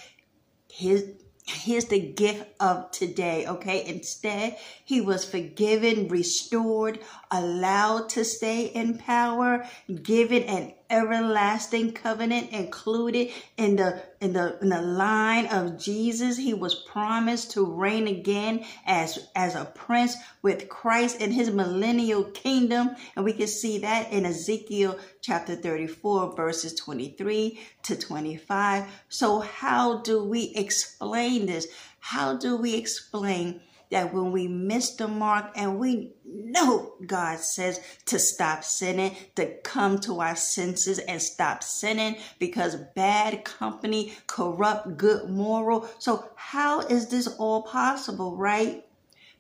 his 0.70 1.17
Here's 1.50 1.86
the 1.86 1.98
gift 1.98 2.44
of 2.60 2.90
today, 2.90 3.46
okay? 3.46 3.84
Instead, 3.86 4.58
he 4.84 5.00
was 5.00 5.24
forgiven, 5.24 6.08
restored, 6.08 7.00
allowed 7.30 8.08
to 8.11 8.25
stay 8.25 8.64
in 8.66 8.99
power, 8.99 9.66
given 10.02 10.42
an 10.44 10.73
everlasting 10.90 11.92
covenant 11.92 12.50
included 12.50 13.30
in 13.56 13.76
the 13.76 14.02
in 14.20 14.32
the 14.32 14.58
in 14.61 14.70
the 14.70 14.80
line 14.80 15.47
of 15.47 15.78
Jesus. 15.78 16.37
He 16.38 16.54
was 16.54 16.75
promised 16.75 17.52
to 17.52 17.64
reign 17.64 18.08
again 18.08 18.64
as 18.87 19.28
as 19.37 19.54
a 19.54 19.66
prince 19.66 20.16
with 20.42 20.68
Christ 20.68 21.20
in 21.20 21.30
his 21.30 21.50
millennial 21.50 22.25
kingdom, 22.25 22.97
and 23.16 23.25
we 23.25 23.32
can 23.32 23.47
see 23.47 23.78
that 23.78 24.12
in 24.12 24.25
Ezekiel 24.25 24.99
chapter 25.20 25.54
34 25.54 26.35
verses 26.35 26.75
23 26.75 27.61
to 27.82 27.97
25. 27.97 28.87
So 29.08 29.40
how 29.40 29.99
do 29.99 30.25
we 30.25 30.52
explain 30.54 31.47
this? 31.47 31.68
How 32.00 32.37
do 32.37 32.56
we 32.56 32.75
explain 32.75 33.61
that 33.90 34.12
when 34.12 34.33
we 34.33 34.49
miss 34.49 34.90
the 34.97 35.09
mark 35.09 35.52
and 35.57 35.78
we 35.78 36.12
know 36.25 36.95
God 37.07 37.40
says 37.40 37.80
to 38.07 38.18
stop 38.18 38.64
sinning, 38.64 39.16
to 39.37 39.47
come 39.62 39.99
to 40.00 40.21
our 40.21 40.37
senses 40.37 40.99
and 40.99 41.21
stop 41.21 41.62
sinning 41.62 42.16
because 42.38 42.76
bad 42.95 43.45
company 43.45 44.14
corrupt 44.26 44.97
good 44.97 45.30
moral. 45.30 45.88
So 45.99 46.30
how 46.37 46.80
is 46.80 47.09
this 47.09 47.26
all 47.26 47.62
possible, 47.62 48.37
right? 48.37 48.85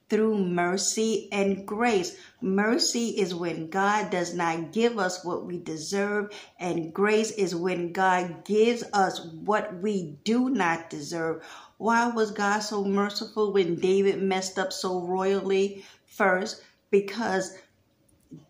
through 0.08 0.38
mercy 0.38 1.28
and 1.32 1.66
grace. 1.66 2.16
Mercy 2.40 3.08
is 3.08 3.34
when 3.34 3.68
God 3.68 4.10
does 4.10 4.34
not 4.34 4.72
give 4.72 4.98
us 4.98 5.24
what 5.24 5.44
we 5.44 5.58
deserve, 5.58 6.32
and 6.58 6.92
grace 6.94 7.30
is 7.32 7.54
when 7.54 7.92
God 7.92 8.44
gives 8.44 8.84
us 8.92 9.24
what 9.24 9.74
we 9.82 10.16
do 10.24 10.48
not 10.48 10.88
deserve. 10.88 11.44
Why 11.78 12.08
was 12.08 12.32
God 12.32 12.60
so 12.60 12.84
merciful 12.84 13.52
when 13.52 13.76
David 13.76 14.20
messed 14.22 14.58
up 14.58 14.72
so 14.72 15.00
royally? 15.00 15.84
First, 16.06 16.62
because 16.90 17.56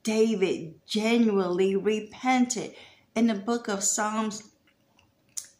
David 0.02 0.74
genuinely 0.86 1.76
repented. 1.76 2.74
In 3.14 3.26
the 3.26 3.34
book 3.34 3.68
of 3.68 3.84
Psalms, 3.84 4.50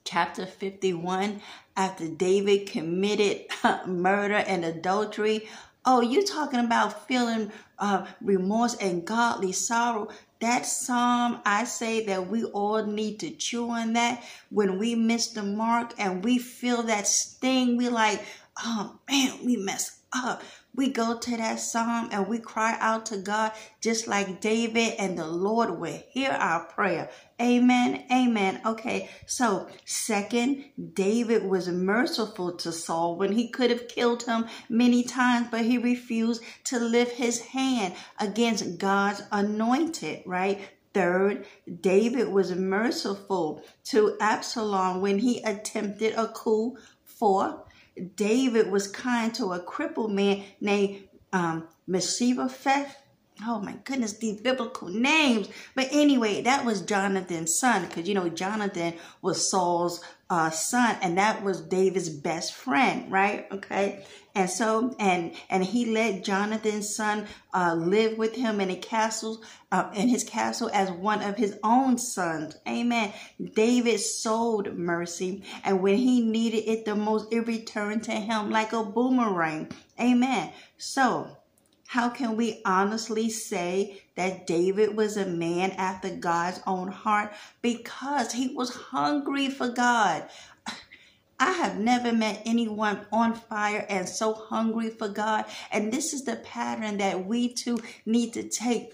chapter 0.04 0.46
51, 0.46 1.42
after 1.76 2.08
David 2.08 2.68
committed 2.68 3.46
murder 3.86 4.36
and 4.36 4.64
adultery, 4.64 5.48
Oh, 5.84 6.00
you're 6.00 6.24
talking 6.24 6.60
about 6.60 7.06
feeling 7.08 7.52
uh, 7.78 8.06
remorse 8.20 8.74
and 8.76 9.06
godly 9.06 9.52
sorrow. 9.52 10.08
That 10.40 10.66
psalm, 10.66 11.40
I 11.44 11.64
say 11.64 12.06
that 12.06 12.28
we 12.28 12.44
all 12.44 12.84
need 12.84 13.20
to 13.20 13.30
chew 13.30 13.70
on 13.70 13.94
that 13.94 14.22
when 14.50 14.78
we 14.78 14.94
miss 14.94 15.28
the 15.28 15.42
mark 15.42 15.94
and 15.98 16.24
we 16.24 16.38
feel 16.38 16.84
that 16.84 17.06
sting. 17.06 17.76
We 17.76 17.88
like, 17.88 18.24
oh 18.62 18.98
man, 19.08 19.44
we 19.44 19.56
mess 19.56 20.00
up 20.12 20.42
we 20.78 20.90
go 20.90 21.18
to 21.18 21.36
that 21.36 21.58
psalm 21.58 22.08
and 22.12 22.28
we 22.28 22.38
cry 22.38 22.76
out 22.78 23.06
to 23.06 23.16
God 23.16 23.50
just 23.80 24.06
like 24.06 24.40
David, 24.40 24.94
and 24.96 25.18
the 25.18 25.26
Lord 25.26 25.70
will 25.70 26.00
hear 26.10 26.30
our 26.30 26.66
prayer. 26.66 27.10
Amen. 27.40 28.04
Amen. 28.10 28.60
Okay. 28.66 29.08
So, 29.26 29.68
second, 29.84 30.64
David 30.94 31.44
was 31.44 31.68
merciful 31.68 32.56
to 32.56 32.72
Saul 32.72 33.16
when 33.16 33.32
he 33.32 33.48
could 33.48 33.70
have 33.70 33.86
killed 33.86 34.24
him 34.24 34.46
many 34.68 35.04
times, 35.04 35.48
but 35.50 35.64
he 35.64 35.78
refused 35.78 36.42
to 36.64 36.80
lift 36.80 37.16
his 37.16 37.40
hand 37.40 37.94
against 38.18 38.78
God's 38.78 39.22
anointed, 39.30 40.22
right? 40.26 40.60
Third, 40.94 41.46
David 41.80 42.28
was 42.28 42.52
merciful 42.56 43.62
to 43.84 44.16
Absalom 44.20 45.00
when 45.00 45.20
he 45.20 45.40
attempted 45.42 46.14
a 46.14 46.26
coup. 46.28 46.76
Fourth, 47.04 47.54
David 48.16 48.70
was 48.70 48.88
kind 48.88 49.32
to 49.34 49.52
a 49.52 49.60
crippled 49.60 50.10
man 50.12 50.42
named 50.60 51.08
um, 51.32 51.68
Mephibosheth. 51.86 52.96
Oh 53.46 53.60
my 53.60 53.76
goodness, 53.84 54.14
these 54.14 54.40
biblical 54.40 54.88
names. 54.88 55.48
But 55.76 55.88
anyway, 55.92 56.42
that 56.42 56.64
was 56.64 56.80
Jonathan's 56.80 57.56
son 57.56 57.86
because 57.86 58.08
you 58.08 58.14
know 58.14 58.28
Jonathan 58.28 58.94
was 59.22 59.48
Saul's 59.48 60.00
uh, 60.28 60.50
son, 60.50 60.96
and 61.02 61.16
that 61.18 61.44
was 61.44 61.60
David's 61.60 62.08
best 62.08 62.52
friend, 62.52 63.10
right? 63.12 63.46
Okay, 63.52 64.04
and 64.34 64.50
so 64.50 64.96
and 64.98 65.34
and 65.48 65.64
he 65.64 65.86
let 65.86 66.24
Jonathan's 66.24 66.94
son 66.94 67.28
uh, 67.54 67.74
live 67.74 68.18
with 68.18 68.34
him 68.34 68.60
in 68.60 68.70
a 68.70 68.76
castle, 68.76 69.40
uh, 69.70 69.88
in 69.94 70.08
his 70.08 70.24
castle 70.24 70.68
as 70.74 70.90
one 70.90 71.22
of 71.22 71.36
his 71.36 71.56
own 71.62 71.96
sons. 71.96 72.56
Amen. 72.66 73.12
David 73.54 74.00
sold 74.00 74.76
mercy, 74.76 75.44
and 75.62 75.80
when 75.80 75.96
he 75.98 76.20
needed 76.22 76.68
it 76.68 76.84
the 76.84 76.96
most, 76.96 77.32
it 77.32 77.46
returned 77.46 78.02
to 78.04 78.12
him 78.12 78.50
like 78.50 78.72
a 78.72 78.82
boomerang. 78.82 79.70
Amen. 80.00 80.52
So. 80.76 81.37
How 81.88 82.10
can 82.10 82.36
we 82.36 82.60
honestly 82.66 83.30
say 83.30 84.02
that 84.14 84.46
David 84.46 84.94
was 84.94 85.16
a 85.16 85.24
man 85.24 85.70
after 85.70 86.14
God's 86.14 86.60
own 86.66 86.88
heart? 86.88 87.32
Because 87.62 88.30
he 88.30 88.48
was 88.48 88.74
hungry 88.74 89.48
for 89.48 89.70
God. 89.70 90.28
I 91.40 91.52
have 91.52 91.78
never 91.78 92.12
met 92.12 92.42
anyone 92.44 93.06
on 93.10 93.32
fire 93.32 93.86
and 93.88 94.06
so 94.06 94.34
hungry 94.34 94.90
for 94.90 95.08
God. 95.08 95.46
And 95.72 95.90
this 95.90 96.12
is 96.12 96.24
the 96.24 96.36
pattern 96.36 96.98
that 96.98 97.24
we 97.24 97.54
too 97.54 97.78
need 98.04 98.34
to 98.34 98.46
take 98.46 98.92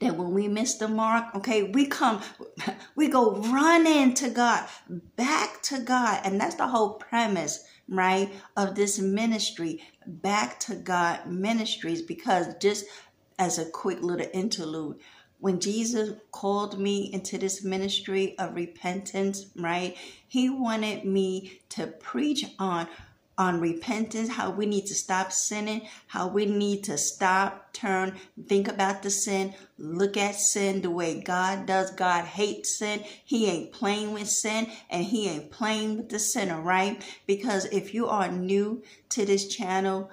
that 0.00 0.16
when 0.16 0.32
we 0.32 0.48
miss 0.48 0.78
the 0.78 0.88
mark, 0.88 1.32
okay, 1.36 1.62
we 1.62 1.86
come, 1.86 2.20
we 2.96 3.06
go 3.06 3.36
running 3.36 4.14
to 4.14 4.30
God, 4.30 4.68
back 5.14 5.62
to 5.62 5.78
God. 5.78 6.22
And 6.24 6.40
that's 6.40 6.56
the 6.56 6.66
whole 6.66 6.94
premise 6.94 7.64
right, 7.88 8.32
of 8.56 8.74
this 8.74 8.98
ministry. 8.98 9.82
Back 10.06 10.60
to 10.60 10.74
God 10.76 11.26
ministries 11.26 12.02
because 12.02 12.54
just 12.60 12.86
as 13.38 13.58
a 13.58 13.70
quick 13.70 14.00
little 14.02 14.26
interlude, 14.32 14.98
when 15.40 15.60
Jesus 15.60 16.18
called 16.32 16.78
me 16.80 17.12
into 17.12 17.38
this 17.38 17.62
ministry 17.62 18.36
of 18.38 18.54
repentance, 18.54 19.46
right, 19.56 19.96
he 20.26 20.50
wanted 20.50 21.04
me 21.04 21.60
to 21.70 21.86
preach 21.86 22.44
on 22.58 22.88
on 23.38 23.60
repentance, 23.60 24.28
how 24.28 24.50
we 24.50 24.66
need 24.66 24.84
to 24.86 24.94
stop 24.94 25.32
sinning, 25.32 25.88
how 26.08 26.26
we 26.26 26.44
need 26.44 26.82
to 26.84 26.98
stop, 26.98 27.72
turn, 27.72 28.18
think 28.48 28.66
about 28.66 29.02
the 29.02 29.10
sin, 29.10 29.54
look 29.78 30.16
at 30.16 30.34
sin 30.34 30.82
the 30.82 30.90
way 30.90 31.20
God 31.20 31.64
does. 31.64 31.92
God 31.92 32.24
hates 32.24 32.78
sin. 32.78 33.04
He 33.24 33.46
ain't 33.46 33.72
playing 33.72 34.12
with 34.12 34.28
sin 34.28 34.66
and 34.90 35.04
he 35.04 35.28
ain't 35.28 35.52
playing 35.52 35.96
with 35.96 36.08
the 36.08 36.18
sinner, 36.18 36.60
right? 36.60 37.02
Because 37.26 37.66
if 37.66 37.94
you 37.94 38.08
are 38.08 38.30
new 38.30 38.82
to 39.10 39.24
this 39.24 39.46
channel, 39.46 40.10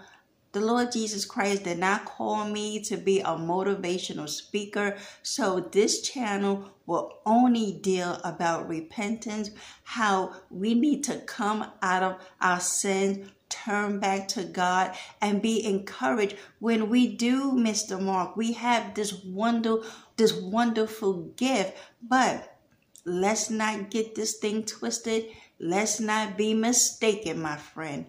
the 0.55 0.61
Lord 0.61 0.93
Jesus 0.93 1.25
Christ 1.25 1.65
did 1.65 1.79
not 1.79 2.05
call 2.05 2.45
me 2.45 2.79
to 2.83 2.95
be 2.95 3.19
a 3.19 3.35
motivational 3.35 4.29
speaker. 4.29 4.95
So 5.21 5.59
this 5.59 5.99
channel 5.99 6.71
will 6.85 7.19
only 7.25 7.73
deal 7.73 8.21
about 8.23 8.69
repentance, 8.69 9.49
how 9.83 10.33
we 10.49 10.73
need 10.73 11.03
to 11.03 11.17
come 11.17 11.69
out 11.81 12.03
of 12.03 12.21
our 12.39 12.61
sins, 12.61 13.29
turn 13.49 13.99
back 13.99 14.29
to 14.29 14.45
God 14.45 14.95
and 15.21 15.41
be 15.41 15.65
encouraged 15.65 16.37
when 16.59 16.87
we 16.87 17.17
do 17.17 17.51
miss 17.51 17.83
the 17.83 17.97
mark. 17.97 18.37
We 18.37 18.53
have 18.53 18.93
this 18.93 19.25
wonder 19.25 19.79
this 20.15 20.31
wonderful 20.31 21.33
gift, 21.35 21.77
but 22.01 22.57
let's 23.03 23.49
not 23.49 23.89
get 23.89 24.15
this 24.15 24.37
thing 24.37 24.63
twisted 24.63 25.25
Let's 25.57 26.01
not 26.01 26.37
be 26.37 26.53
mistaken, 26.53 27.41
my 27.41 27.55
friend. 27.55 28.07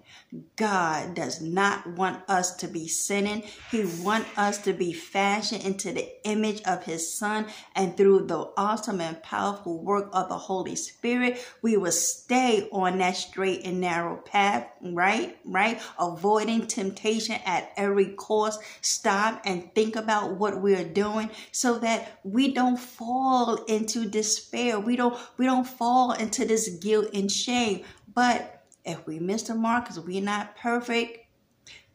God 0.57 1.15
does 1.15 1.41
not 1.41 1.87
want 1.87 2.29
us 2.29 2.57
to 2.57 2.67
be 2.67 2.89
sinning. 2.89 3.45
He 3.71 3.85
wants 4.03 4.29
us 4.37 4.59
to 4.59 4.73
be 4.73 4.93
fashioned 4.93 5.63
into 5.65 5.93
the 5.93 6.09
image 6.29 6.61
of 6.63 6.85
his 6.85 7.17
son. 7.17 7.47
And 7.77 7.97
through 7.97 8.27
the 8.27 8.51
awesome 8.57 9.01
and 9.01 9.23
powerful 9.23 9.81
work 9.81 10.11
of 10.13 10.29
the 10.29 10.37
Holy 10.37 10.75
Spirit, 10.75 11.39
we 11.63 11.77
will 11.77 11.93
stay 11.93 12.69
on 12.73 12.99
that 12.99 13.17
straight 13.17 13.65
and 13.65 13.81
narrow 13.81 14.17
path, 14.17 14.67
right? 14.83 15.39
Right? 15.45 15.81
Avoiding 16.01 16.67
temptation 16.67 17.37
at 17.47 17.71
every 17.77 18.07
cost. 18.07 18.61
Stop 18.81 19.43
and 19.45 19.73
think 19.73 19.95
about 19.95 20.35
what 20.35 20.61
we're 20.61 20.85
doing 20.85 21.31
so 21.53 21.79
that 21.79 22.19
we 22.25 22.53
don't 22.53 22.79
fall 22.79 23.55
into 23.67 24.05
despair. 24.05 24.81
We 24.81 24.97
don't, 24.97 25.17
we 25.39 25.47
don't 25.47 25.67
fall 25.67 26.11
into 26.11 26.45
this 26.45 26.69
guilt 26.81 27.11
and 27.15 27.31
shame. 27.37 27.85
But 28.13 28.65
if 28.85 29.07
we 29.07 29.19
miss 29.19 29.43
the 29.43 29.55
mark 29.55 29.85
because 29.85 30.01
we're 30.01 30.23
not 30.23 30.57
perfect, 30.57 31.27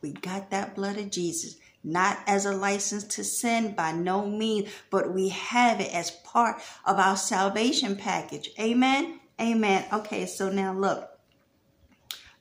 we 0.01 0.11
got 0.11 0.49
that 0.51 0.75
blood 0.75 0.97
of 0.97 1.11
Jesus. 1.11 1.57
Not 1.83 2.19
as 2.27 2.45
a 2.45 2.51
license 2.51 3.03
to 3.15 3.23
sin 3.23 3.73
by 3.73 3.91
no 3.91 4.27
means, 4.27 4.69
but 4.91 5.13
we 5.13 5.29
have 5.29 5.79
it 5.79 5.93
as 5.93 6.11
part 6.11 6.61
of 6.85 6.99
our 6.99 7.17
salvation 7.17 7.95
package. 7.95 8.51
Amen. 8.59 9.19
Amen. 9.39 9.85
Okay, 9.91 10.27
so 10.27 10.49
now 10.49 10.73
look. 10.73 11.09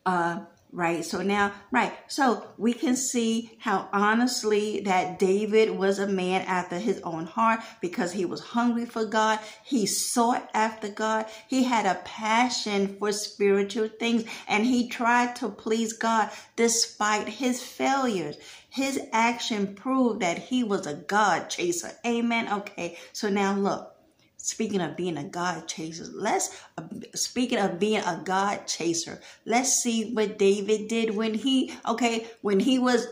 Uh 0.04 0.40
right? 0.72 1.04
So 1.04 1.22
now, 1.22 1.52
right. 1.70 1.92
So 2.08 2.46
we 2.56 2.72
can 2.72 2.96
see 2.96 3.56
how 3.58 3.88
honestly 3.92 4.80
that 4.80 5.18
David 5.18 5.70
was 5.70 5.98
a 5.98 6.06
man 6.06 6.42
after 6.42 6.78
his 6.78 7.00
own 7.02 7.26
heart 7.26 7.60
because 7.80 8.12
he 8.12 8.24
was 8.24 8.40
hungry 8.40 8.86
for 8.86 9.04
God. 9.04 9.40
He 9.64 9.86
sought 9.86 10.48
after 10.54 10.88
God. 10.88 11.26
He 11.48 11.64
had 11.64 11.86
a 11.86 12.00
passion 12.04 12.96
for 12.98 13.12
spiritual 13.12 13.88
things 13.88 14.24
and 14.48 14.64
he 14.64 14.88
tried 14.88 15.36
to 15.36 15.48
please 15.48 15.92
God 15.92 16.30
despite 16.56 17.28
his 17.28 17.62
failures. 17.62 18.36
His 18.68 19.00
action 19.12 19.74
proved 19.74 20.20
that 20.20 20.38
he 20.38 20.62
was 20.62 20.86
a 20.86 20.94
God 20.94 21.50
chaser. 21.50 21.92
Amen. 22.06 22.52
Okay. 22.52 22.96
So 23.12 23.28
now 23.28 23.54
look 23.54 23.96
speaking 24.42 24.80
of 24.80 24.96
being 24.96 25.16
a 25.16 25.24
God 25.24 25.68
chaser, 25.68 26.06
let's 26.12 26.62
uh, 26.78 26.82
speaking 27.14 27.58
of 27.58 27.78
being 27.78 28.02
a 28.02 28.20
God 28.24 28.66
chaser, 28.66 29.20
let's 29.44 29.82
see 29.82 30.12
what 30.12 30.38
David 30.38 30.88
did 30.88 31.14
when 31.14 31.34
he 31.34 31.72
okay 31.86 32.26
when 32.42 32.60
he 32.60 32.78
was 32.78 33.06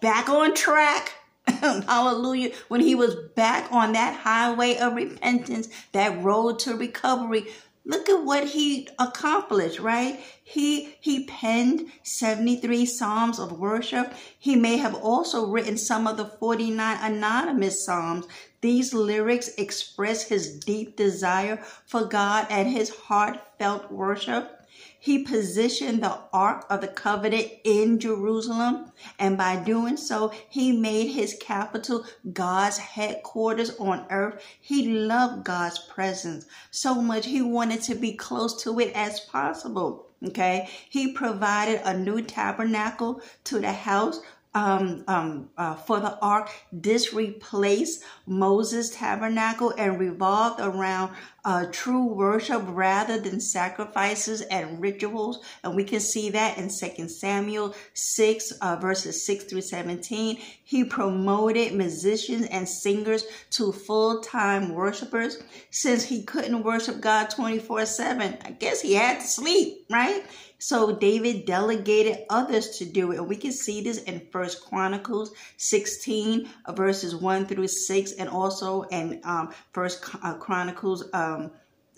back 0.00 0.28
on 0.28 0.54
track. 0.54 1.12
Hallelujah. 1.46 2.52
When 2.68 2.80
he 2.80 2.94
was 2.94 3.16
back 3.34 3.70
on 3.72 3.92
that 3.92 4.14
highway 4.14 4.76
of 4.76 4.94
repentance, 4.94 5.68
that 5.92 6.22
road 6.22 6.58
to 6.60 6.74
recovery, 6.74 7.46
look 7.84 8.08
at 8.08 8.24
what 8.24 8.44
he 8.48 8.88
accomplished, 8.98 9.80
right? 9.80 10.20
He 10.42 10.96
he 11.00 11.24
penned 11.26 11.90
73 12.02 12.86
psalms 12.86 13.38
of 13.38 13.58
worship. 13.58 14.12
He 14.38 14.56
may 14.56 14.76
have 14.76 14.94
also 14.94 15.46
written 15.46 15.76
some 15.76 16.06
of 16.06 16.16
the 16.16 16.26
49 16.26 16.98
anonymous 17.00 17.84
psalms 17.84 18.26
These 18.60 18.92
lyrics 18.92 19.48
express 19.56 20.24
his 20.24 20.58
deep 20.60 20.96
desire 20.96 21.56
for 21.86 22.04
God 22.04 22.46
and 22.50 22.68
his 22.68 22.90
heartfelt 22.90 23.90
worship. 23.90 24.59
He 25.02 25.24
positioned 25.24 26.02
the 26.02 26.18
Ark 26.30 26.66
of 26.68 26.82
the 26.82 26.88
Covenant 26.88 27.50
in 27.64 27.98
Jerusalem, 27.98 28.92
and 29.18 29.38
by 29.38 29.56
doing 29.56 29.96
so, 29.96 30.30
he 30.46 30.72
made 30.72 31.08
his 31.08 31.38
capital 31.40 32.04
God's 32.34 32.76
headquarters 32.76 33.74
on 33.78 34.04
earth. 34.10 34.42
He 34.60 34.88
loved 34.88 35.44
God's 35.44 35.78
presence 35.78 36.44
so 36.70 37.00
much 37.00 37.24
he 37.24 37.40
wanted 37.40 37.80
to 37.82 37.94
be 37.94 38.12
close 38.12 38.62
to 38.62 38.78
it 38.78 38.92
as 38.94 39.20
possible. 39.20 40.06
Okay, 40.22 40.68
he 40.90 41.12
provided 41.12 41.80
a 41.82 41.96
new 41.96 42.20
tabernacle 42.20 43.22
to 43.44 43.58
the 43.58 43.72
house 43.72 44.20
um, 44.54 45.04
um, 45.06 45.50
uh, 45.56 45.74
for 45.74 46.00
the 46.00 46.18
ark. 46.20 46.50
This 46.72 47.14
replaced 47.14 48.02
Moses' 48.26 48.90
tabernacle 48.90 49.72
and 49.78 49.98
revolved 49.98 50.60
around 50.60 51.14
uh, 51.44 51.66
true 51.72 52.04
worship 52.04 52.62
rather 52.68 53.18
than 53.18 53.40
sacrifices 53.40 54.40
and 54.42 54.80
rituals. 54.80 55.44
And 55.64 55.74
we 55.74 55.84
can 55.84 56.00
see 56.00 56.30
that 56.30 56.58
in 56.58 56.68
2 56.68 57.08
Samuel 57.08 57.74
6, 57.94 58.52
uh, 58.52 58.76
verses 58.76 59.24
6 59.24 59.44
through 59.44 59.62
17. 59.62 60.38
He 60.62 60.84
promoted 60.84 61.74
musicians 61.74 62.46
and 62.46 62.68
singers 62.68 63.24
to 63.50 63.72
full 63.72 64.20
time 64.20 64.74
worshipers. 64.74 65.42
Since 65.70 66.04
he 66.04 66.22
couldn't 66.22 66.62
worship 66.62 67.00
God 67.00 67.30
24 67.30 67.86
7, 67.86 68.38
I 68.44 68.50
guess 68.52 68.80
he 68.80 68.94
had 68.94 69.20
to 69.20 69.26
sleep, 69.26 69.86
right? 69.90 70.24
So 70.60 70.94
David 70.94 71.46
delegated 71.46 72.26
others 72.28 72.76
to 72.78 72.84
do 72.84 73.12
it. 73.12 73.18
And 73.18 73.28
we 73.28 73.36
can 73.36 73.50
see 73.50 73.80
this 73.80 74.02
in 74.02 74.20
First 74.30 74.62
Chronicles 74.66 75.32
16, 75.56 76.48
verses 76.68 77.16
1 77.16 77.46
through 77.46 77.66
6, 77.66 78.12
and 78.12 78.28
also 78.28 78.82
in 78.82 79.22
um, 79.24 79.54
First 79.72 80.04
uh, 80.22 80.34
Chronicles 80.34 81.08
um, 81.30 81.50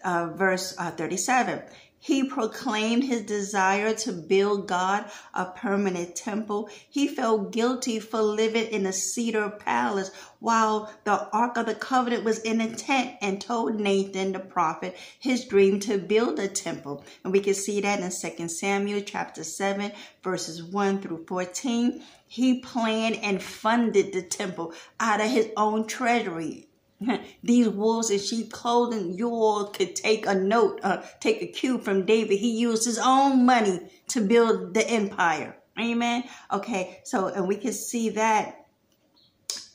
uh, 0.04 0.28
verse 0.34 0.74
uh, 0.78 0.90
37. 0.90 1.62
He 2.04 2.24
proclaimed 2.24 3.04
his 3.04 3.22
desire 3.22 3.94
to 3.94 4.12
build 4.12 4.66
God 4.66 5.08
a 5.34 5.44
permanent 5.44 6.16
temple. 6.16 6.68
He 6.90 7.06
felt 7.06 7.52
guilty 7.52 8.00
for 8.00 8.20
living 8.20 8.66
in 8.66 8.86
a 8.86 8.92
cedar 8.92 9.48
palace 9.50 10.10
while 10.40 10.92
the 11.04 11.30
Ark 11.30 11.56
of 11.56 11.66
the 11.66 11.76
Covenant 11.76 12.24
was 12.24 12.40
in 12.40 12.60
a 12.60 12.74
tent 12.74 13.18
and 13.22 13.40
told 13.40 13.78
Nathan 13.78 14.32
the 14.32 14.40
prophet 14.40 14.96
his 15.16 15.44
dream 15.44 15.78
to 15.78 15.96
build 15.96 16.40
a 16.40 16.48
temple. 16.48 17.04
And 17.22 17.32
we 17.32 17.38
can 17.38 17.54
see 17.54 17.80
that 17.82 18.00
in 18.00 18.10
2 18.10 18.48
Samuel 18.48 19.02
chapter 19.02 19.44
7 19.44 19.92
verses 20.24 20.60
1 20.60 21.02
through 21.02 21.26
14. 21.28 22.02
He 22.26 22.58
planned 22.58 23.20
and 23.22 23.40
funded 23.40 24.12
the 24.12 24.22
temple 24.22 24.74
out 24.98 25.20
of 25.20 25.30
his 25.30 25.50
own 25.56 25.86
treasury. 25.86 26.66
These 27.42 27.68
wolves 27.68 28.10
in 28.10 28.18
sheep 28.18 28.52
clothing, 28.52 29.14
you 29.14 29.28
all 29.28 29.66
could 29.66 29.96
take 29.96 30.26
a 30.26 30.34
note, 30.34 30.80
uh, 30.82 31.02
take 31.20 31.42
a 31.42 31.46
cue 31.46 31.78
from 31.78 32.04
David. 32.04 32.38
He 32.38 32.58
used 32.58 32.84
his 32.84 32.98
own 32.98 33.44
money 33.46 33.80
to 34.08 34.20
build 34.20 34.74
the 34.74 34.88
empire. 34.88 35.56
Amen. 35.78 36.24
Okay, 36.52 37.00
so 37.04 37.28
and 37.28 37.48
we 37.48 37.56
can 37.56 37.72
see 37.72 38.10
that 38.10 38.66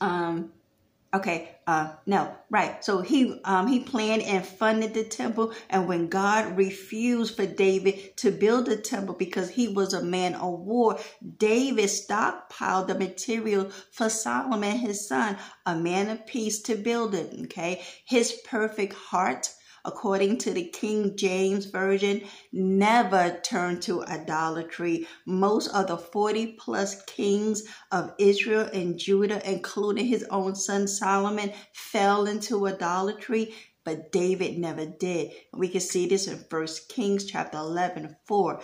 um 0.00 0.52
Okay, 1.14 1.56
uh, 1.66 1.94
no, 2.04 2.36
right. 2.50 2.84
So 2.84 3.00
he 3.00 3.40
um, 3.44 3.66
he 3.66 3.80
planned 3.80 4.22
and 4.22 4.44
funded 4.44 4.92
the 4.92 5.04
temple, 5.04 5.54
and 5.70 5.88
when 5.88 6.08
God 6.08 6.54
refused 6.54 7.34
for 7.34 7.46
David 7.46 8.14
to 8.18 8.30
build 8.30 8.66
the 8.66 8.76
temple 8.76 9.14
because 9.14 9.48
he 9.48 9.68
was 9.68 9.94
a 9.94 10.04
man 10.04 10.34
of 10.34 10.60
war, 10.60 10.98
David 11.38 11.86
stockpiled 11.86 12.88
the 12.88 12.94
material 12.94 13.70
for 13.90 14.10
Solomon, 14.10 14.76
his 14.76 15.08
son, 15.08 15.38
a 15.64 15.74
man 15.74 16.10
of 16.10 16.26
peace, 16.26 16.60
to 16.64 16.74
build 16.74 17.14
it. 17.14 17.32
Okay, 17.44 17.82
his 18.04 18.32
perfect 18.44 18.92
heart 18.92 19.48
according 19.84 20.38
to 20.38 20.52
the 20.52 20.64
King 20.64 21.16
James 21.16 21.66
Version, 21.66 22.22
never 22.52 23.38
turned 23.42 23.82
to 23.82 24.04
idolatry. 24.04 25.06
Most 25.26 25.68
of 25.68 25.88
the 25.88 25.96
40 25.96 26.56
plus 26.58 27.02
kings 27.02 27.62
of 27.92 28.12
Israel 28.18 28.68
and 28.72 28.98
Judah, 28.98 29.40
including 29.48 30.06
his 30.06 30.24
own 30.30 30.54
son 30.54 30.88
Solomon, 30.88 31.52
fell 31.72 32.26
into 32.26 32.66
idolatry 32.66 33.54
but 33.88 34.12
David 34.12 34.58
never 34.58 34.84
did. 34.84 35.30
We 35.54 35.68
can 35.68 35.80
see 35.80 36.06
this 36.06 36.26
in 36.26 36.44
First 36.50 36.90
Kings 36.90 37.24
chapter 37.24 37.56
11, 37.56 38.16
4. 38.26 38.60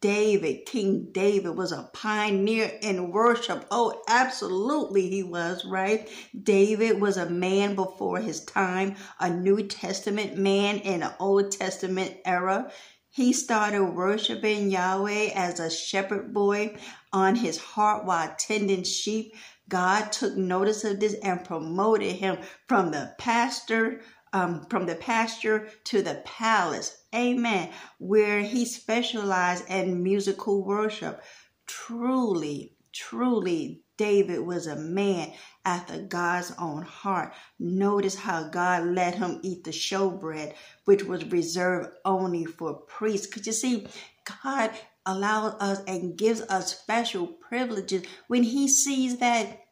David, 0.00 0.64
King 0.66 1.08
David, 1.12 1.56
was 1.56 1.72
a 1.72 1.90
pioneer 1.92 2.70
in 2.82 3.10
worship. 3.10 3.66
Oh, 3.70 4.00
absolutely, 4.08 5.10
he 5.10 5.24
was, 5.24 5.64
right? 5.64 6.08
David 6.40 7.00
was 7.00 7.16
a 7.16 7.28
man 7.28 7.74
before 7.74 8.20
his 8.20 8.44
time, 8.44 8.94
a 9.18 9.28
New 9.28 9.66
Testament 9.66 10.36
man 10.36 10.78
in 10.78 11.02
an 11.02 11.12
Old 11.18 11.50
Testament 11.50 12.16
era. 12.24 12.70
He 13.08 13.32
started 13.32 13.84
worshiping 13.84 14.70
Yahweh 14.70 15.30
as 15.34 15.58
a 15.58 15.70
shepherd 15.70 16.32
boy 16.32 16.76
on 17.12 17.34
his 17.34 17.58
heart 17.58 18.04
while 18.04 18.32
tending 18.38 18.84
sheep. 18.84 19.34
God 19.68 20.12
took 20.12 20.36
notice 20.36 20.84
of 20.84 21.00
this 21.00 21.14
and 21.24 21.44
promoted 21.44 22.12
him 22.12 22.38
from 22.68 22.92
the 22.92 23.14
pastor 23.18 24.00
um, 24.32 24.66
from 24.68 24.86
the 24.86 24.94
pasture 24.94 25.68
to 25.84 26.02
the 26.02 26.22
palace. 26.24 26.97
Amen. 27.14 27.70
Where 27.98 28.40
he 28.40 28.64
specialized 28.64 29.68
in 29.68 30.02
musical 30.02 30.62
worship. 30.62 31.22
Truly, 31.66 32.76
truly, 32.92 33.82
David 33.96 34.40
was 34.40 34.66
a 34.66 34.76
man 34.76 35.32
after 35.64 35.98
God's 35.98 36.52
own 36.58 36.82
heart. 36.82 37.32
Notice 37.58 38.14
how 38.14 38.48
God 38.48 38.84
let 38.84 39.16
him 39.16 39.40
eat 39.42 39.64
the 39.64 39.70
showbread, 39.70 40.54
which 40.84 41.04
was 41.04 41.24
reserved 41.24 41.90
only 42.04 42.44
for 42.44 42.74
priests. 42.74 43.26
Because 43.26 43.46
you 43.46 43.52
see, 43.52 43.86
God 44.44 44.70
allows 45.04 45.54
us 45.60 45.82
and 45.86 46.16
gives 46.16 46.42
us 46.42 46.78
special 46.78 47.26
privileges 47.26 48.04
when 48.28 48.42
he 48.42 48.68
sees 48.68 49.18
that 49.18 49.64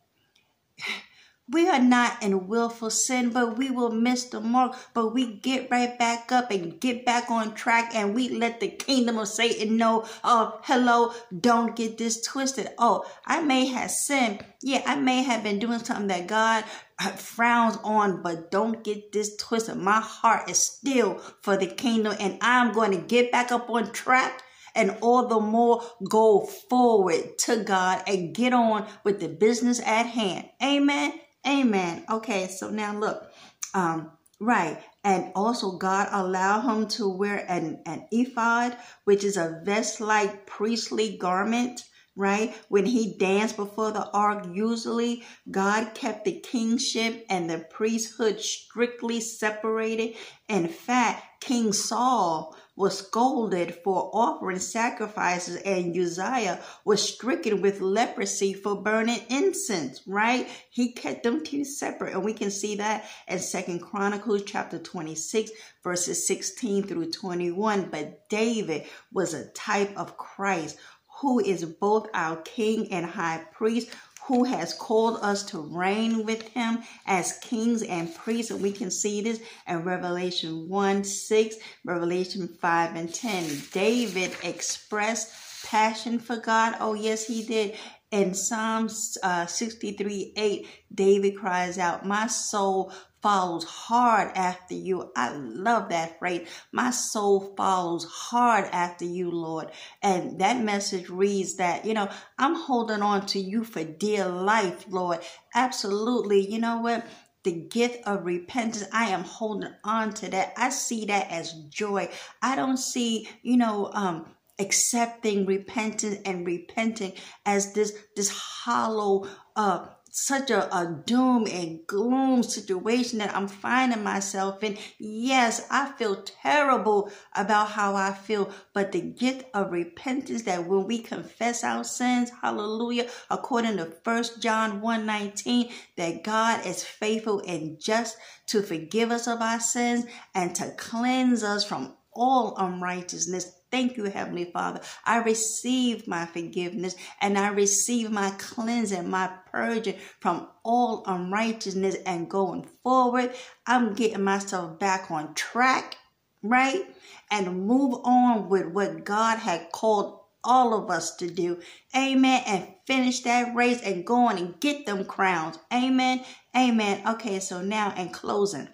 we 1.48 1.68
are 1.68 1.80
not 1.80 2.24
in 2.24 2.48
willful 2.48 2.90
sin, 2.90 3.30
but 3.30 3.56
we 3.56 3.70
will 3.70 3.92
miss 3.92 4.24
the 4.24 4.40
mark. 4.40 4.76
But 4.94 5.14
we 5.14 5.34
get 5.34 5.70
right 5.70 5.96
back 5.96 6.32
up 6.32 6.50
and 6.50 6.80
get 6.80 7.06
back 7.06 7.30
on 7.30 7.54
track 7.54 7.94
and 7.94 8.14
we 8.14 8.28
let 8.28 8.58
the 8.58 8.68
kingdom 8.68 9.18
of 9.18 9.28
Satan 9.28 9.76
know, 9.76 10.06
oh, 10.24 10.58
hello, 10.64 11.12
don't 11.38 11.76
get 11.76 11.98
this 11.98 12.20
twisted. 12.20 12.70
Oh, 12.78 13.04
I 13.24 13.42
may 13.42 13.66
have 13.66 13.92
sinned. 13.92 14.44
Yeah, 14.60 14.82
I 14.86 14.96
may 14.96 15.22
have 15.22 15.44
been 15.44 15.60
doing 15.60 15.78
something 15.78 16.08
that 16.08 16.26
God 16.26 16.64
uh, 16.98 17.10
frowns 17.10 17.78
on, 17.84 18.22
but 18.22 18.50
don't 18.50 18.82
get 18.82 19.12
this 19.12 19.36
twisted. 19.36 19.76
My 19.76 20.00
heart 20.00 20.50
is 20.50 20.58
still 20.58 21.20
for 21.42 21.56
the 21.56 21.68
kingdom 21.68 22.16
and 22.18 22.38
I'm 22.40 22.72
going 22.72 22.90
to 22.90 22.98
get 22.98 23.30
back 23.30 23.52
up 23.52 23.70
on 23.70 23.92
track 23.92 24.42
and 24.74 24.96
all 25.00 25.28
the 25.28 25.40
more 25.40 25.82
go 26.08 26.40
forward 26.40 27.38
to 27.38 27.62
God 27.62 28.02
and 28.08 28.34
get 28.34 28.52
on 28.52 28.86
with 29.04 29.20
the 29.20 29.28
business 29.28 29.80
at 29.80 30.06
hand. 30.06 30.48
Amen. 30.62 31.20
Amen. 31.46 32.04
Okay, 32.10 32.48
so 32.48 32.70
now 32.70 32.98
look. 32.98 33.32
Um, 33.74 34.12
right. 34.40 34.82
And 35.04 35.32
also 35.34 35.78
God 35.78 36.08
allowed 36.10 36.62
him 36.62 36.88
to 36.88 37.08
wear 37.08 37.44
an, 37.48 37.82
an 37.86 38.06
ephod, 38.10 38.76
which 39.04 39.24
is 39.24 39.36
a 39.36 39.60
vest-like 39.64 40.46
priestly 40.46 41.16
garment 41.16 41.82
right? 42.16 42.56
When 42.68 42.86
he 42.86 43.16
danced 43.18 43.56
before 43.56 43.92
the 43.92 44.10
ark, 44.10 44.46
usually 44.52 45.22
God 45.50 45.94
kept 45.94 46.24
the 46.24 46.40
kingship 46.40 47.24
and 47.28 47.48
the 47.48 47.58
priesthood 47.70 48.40
strictly 48.40 49.20
separated. 49.20 50.16
In 50.48 50.68
fact, 50.68 51.42
King 51.42 51.72
Saul 51.72 52.56
was 52.76 52.98
scolded 52.98 53.74
for 53.82 54.10
offering 54.12 54.58
sacrifices 54.58 55.56
and 55.56 55.96
Uzziah 55.96 56.60
was 56.84 57.02
stricken 57.02 57.62
with 57.62 57.80
leprosy 57.80 58.52
for 58.52 58.82
burning 58.82 59.20
incense, 59.30 60.02
right? 60.06 60.46
He 60.70 60.92
kept 60.92 61.22
them 61.22 61.42
two 61.42 61.64
separate. 61.64 62.12
And 62.12 62.22
we 62.22 62.34
can 62.34 62.50
see 62.50 62.76
that 62.76 63.08
in 63.26 63.38
Second 63.38 63.80
Chronicles 63.80 64.42
chapter 64.44 64.78
26, 64.78 65.50
verses 65.82 66.26
16 66.26 66.84
through 66.84 67.10
21. 67.10 67.88
But 67.90 68.28
David 68.28 68.84
was 69.10 69.32
a 69.32 69.48
type 69.48 69.96
of 69.96 70.18
Christ 70.18 70.76
who 71.20 71.40
is 71.40 71.64
both 71.64 72.08
our 72.12 72.36
king 72.42 72.92
and 72.92 73.06
high 73.06 73.42
priest 73.52 73.88
who 74.26 74.44
has 74.44 74.74
called 74.74 75.18
us 75.22 75.44
to 75.44 75.60
reign 75.60 76.24
with 76.24 76.42
him 76.48 76.82
as 77.06 77.38
kings 77.38 77.82
and 77.82 78.12
priests. 78.14 78.50
And 78.50 78.60
we 78.60 78.72
can 78.72 78.90
see 78.90 79.20
this 79.20 79.40
in 79.68 79.84
Revelation 79.84 80.68
1 80.68 81.04
6, 81.04 81.56
Revelation 81.84 82.48
5 82.48 82.96
and 82.96 83.12
10. 83.12 83.62
David 83.72 84.36
expressed 84.42 85.32
passion 85.64 86.18
for 86.18 86.36
God. 86.36 86.76
Oh, 86.80 86.94
yes, 86.94 87.26
he 87.26 87.44
did. 87.44 87.76
In 88.10 88.34
Psalms 88.34 89.18
uh, 89.22 89.46
63 89.46 90.32
8, 90.36 90.68
David 90.94 91.36
cries 91.36 91.78
out, 91.78 92.06
My 92.06 92.26
soul 92.28 92.92
follows 93.22 93.64
hard 93.64 94.36
after 94.36 94.74
you. 94.74 95.10
I 95.16 95.34
love 95.34 95.88
that 95.88 96.18
phrase. 96.18 96.48
My 96.72 96.90
soul 96.90 97.54
follows 97.56 98.04
hard 98.04 98.66
after 98.66 99.04
you, 99.04 99.30
Lord. 99.30 99.70
And 100.02 100.40
that 100.40 100.62
message 100.62 101.08
reads 101.08 101.56
that, 101.56 101.84
you 101.84 101.94
know, 101.94 102.08
I'm 102.38 102.54
holding 102.54 103.02
on 103.02 103.26
to 103.26 103.40
you 103.40 103.64
for 103.64 103.84
dear 103.84 104.26
life, 104.26 104.86
Lord. 104.88 105.20
Absolutely. 105.54 106.50
You 106.50 106.58
know 106.58 106.80
what? 106.80 107.06
the 107.44 107.52
gift 107.52 108.04
of 108.08 108.26
repentance. 108.26 108.88
I 108.92 109.10
am 109.10 109.22
holding 109.22 109.72
on 109.84 110.12
to 110.14 110.28
that. 110.30 110.52
I 110.56 110.70
see 110.70 111.04
that 111.04 111.30
as 111.30 111.52
joy. 111.68 112.10
I 112.42 112.56
don't 112.56 112.76
see, 112.76 113.28
you 113.42 113.56
know, 113.56 113.88
um, 113.92 114.26
accepting 114.58 115.46
repentance 115.46 116.18
and 116.24 116.46
repenting 116.46 117.12
as 117.44 117.72
this 117.72 117.92
this 118.14 118.30
hollow 118.30 119.28
uh 119.54 119.86
such 120.18 120.50
a, 120.50 120.74
a 120.74 120.86
doom 121.04 121.46
and 121.46 121.86
gloom 121.86 122.42
situation 122.42 123.18
that 123.18 123.36
I'm 123.36 123.48
finding 123.48 124.02
myself 124.02 124.64
in. 124.64 124.78
Yes, 124.98 125.66
I 125.70 125.92
feel 125.92 126.22
terrible 126.22 127.12
about 127.34 127.68
how 127.68 127.94
I 127.94 128.14
feel, 128.14 128.50
but 128.72 128.92
the 128.92 129.02
gift 129.02 129.44
of 129.52 129.72
repentance 129.72 130.42
that 130.42 130.66
when 130.66 130.86
we 130.86 131.00
confess 131.00 131.62
our 131.62 131.84
sins, 131.84 132.30
hallelujah, 132.40 133.10
according 133.30 133.76
to 133.76 133.92
First 134.04 134.40
John 134.40 134.80
1:19, 134.80 135.70
that 135.96 136.24
God 136.24 136.64
is 136.64 136.82
faithful 136.82 137.42
and 137.46 137.78
just 137.78 138.16
to 138.46 138.62
forgive 138.62 139.10
us 139.10 139.28
of 139.28 139.42
our 139.42 139.60
sins 139.60 140.06
and 140.34 140.54
to 140.54 140.70
cleanse 140.78 141.42
us 141.42 141.62
from 141.62 141.94
all 142.14 142.56
unrighteousness 142.56 143.52
Thank 143.70 143.96
you, 143.96 144.04
Heavenly 144.04 144.44
Father. 144.44 144.80
I 145.04 145.18
receive 145.18 146.06
my 146.06 146.24
forgiveness 146.26 146.94
and 147.20 147.36
I 147.36 147.48
receive 147.48 148.12
my 148.12 148.30
cleansing, 148.38 149.10
my 149.10 149.30
purging 149.50 149.96
from 150.20 150.48
all 150.62 151.02
unrighteousness. 151.06 151.96
And 152.06 152.30
going 152.30 152.68
forward, 152.84 153.34
I'm 153.66 153.94
getting 153.94 154.22
myself 154.22 154.78
back 154.78 155.10
on 155.10 155.34
track, 155.34 155.96
right? 156.42 156.84
And 157.30 157.66
move 157.66 158.00
on 158.04 158.48
with 158.48 158.66
what 158.66 159.04
God 159.04 159.38
had 159.38 159.72
called 159.72 160.20
all 160.44 160.72
of 160.72 160.88
us 160.88 161.16
to 161.16 161.28
do. 161.28 161.60
Amen. 161.94 162.42
And 162.46 162.68
finish 162.86 163.20
that 163.22 163.54
race 163.56 163.82
and 163.82 164.06
go 164.06 164.28
on 164.28 164.38
and 164.38 164.60
get 164.60 164.86
them 164.86 165.04
crowns. 165.04 165.58
Amen. 165.72 166.24
Amen. 166.56 167.02
Okay, 167.06 167.40
so 167.40 167.60
now 167.62 167.92
in 167.96 168.10
closing, 168.10 168.68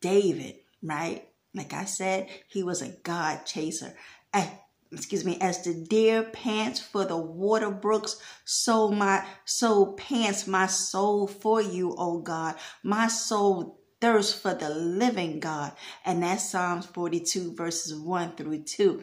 David, 0.00 0.54
right? 0.82 1.28
Like 1.54 1.72
I 1.72 1.84
said, 1.84 2.28
he 2.48 2.62
was 2.62 2.82
a 2.82 2.96
God 3.02 3.46
chaser. 3.46 3.94
Eh, 4.32 4.48
excuse 4.92 5.24
me, 5.24 5.38
as 5.40 5.62
the 5.62 5.74
deer 5.74 6.22
pants 6.22 6.80
for 6.80 7.04
the 7.04 7.16
water 7.16 7.70
brooks, 7.70 8.16
so 8.44 8.90
my 8.90 9.24
soul 9.44 9.94
pants 9.94 10.46
my 10.46 10.66
soul 10.66 11.26
for 11.26 11.60
you, 11.62 11.94
O 11.96 12.18
God. 12.18 12.56
My 12.82 13.08
soul 13.08 13.80
thirsts 14.00 14.38
for 14.38 14.54
the 14.54 14.68
living 14.68 15.40
God. 15.40 15.72
And 16.04 16.22
that's 16.22 16.50
Psalms 16.50 16.86
42, 16.86 17.54
verses 17.54 17.94
1 17.94 18.32
through 18.32 18.64
2. 18.64 19.02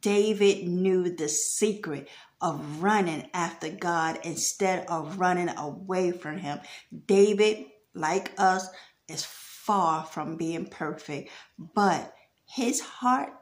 David 0.00 0.68
knew 0.68 1.14
the 1.14 1.28
secret 1.28 2.08
of 2.40 2.82
running 2.82 3.30
after 3.32 3.70
God 3.70 4.18
instead 4.24 4.86
of 4.88 5.18
running 5.18 5.48
away 5.56 6.10
from 6.10 6.38
Him. 6.38 6.60
David, 7.06 7.66
like 7.94 8.32
us, 8.36 8.68
is 9.08 9.24
far 9.64 10.04
from 10.04 10.36
being 10.36 10.66
perfect, 10.66 11.30
but 11.58 12.14
his 12.46 12.80
heart 12.80 13.32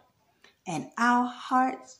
and 0.66 0.86
our 0.98 1.26
hearts 1.26 1.98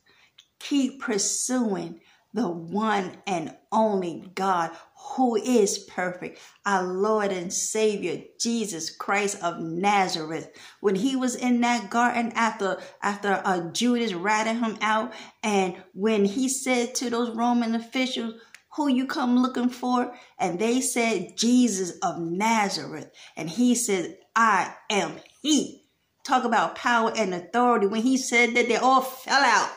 keep 0.59 1.01
pursuing 1.01 2.01
the 2.33 2.49
one 2.49 3.17
and 3.27 3.57
only 3.73 4.31
God 4.35 4.71
who 4.95 5.35
is 5.37 5.79
perfect, 5.79 6.39
our 6.65 6.85
Lord 6.85 7.33
and 7.33 7.53
Savior 7.53 8.23
Jesus 8.39 8.91
Christ 8.95 9.43
of 9.43 9.59
Nazareth. 9.59 10.51
When 10.81 10.95
he 10.95 11.17
was 11.17 11.35
in 11.35 11.61
that 11.63 11.91
garden 11.91 12.33
after 12.35 12.79
after 13.03 13.43
uh, 13.45 13.73
Judas 13.73 14.13
ratted 14.13 14.59
him 14.59 14.77
out, 14.81 15.13
and 15.43 15.83
when 15.93 16.25
he 16.25 16.49
said 16.49 16.95
to 16.97 17.11
those 17.11 17.31
Roman 17.31 17.75
officials, 17.75 18.35
who 18.77 18.89
you 18.89 19.07
come 19.07 19.37
looking 19.37 19.69
for? 19.69 20.15
And 20.39 20.59
they 20.59 20.81
said, 20.81 21.37
Jesus 21.37 21.99
of 22.03 22.21
Nazareth. 22.21 23.11
And 23.37 23.51
he 23.51 23.75
said, 23.75 24.17
I 24.37 24.75
am 24.89 25.17
he. 25.43 25.85
Talk 26.25 26.45
about 26.45 26.77
power 26.77 27.13
and 27.17 27.35
authority. 27.35 27.87
When 27.87 28.03
he 28.03 28.17
said 28.17 28.55
that, 28.55 28.69
they 28.69 28.77
all 28.77 29.01
fell 29.01 29.43
out. 29.43 29.71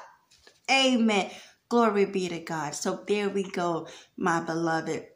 Amen. 0.70 1.32
Glory 1.70 2.06
be 2.06 2.30
to 2.30 2.40
God. 2.40 2.76
So 2.76 3.04
there 3.08 3.30
we 3.30 3.44
go, 3.44 3.88
my 4.18 4.42
beloved. 4.42 5.08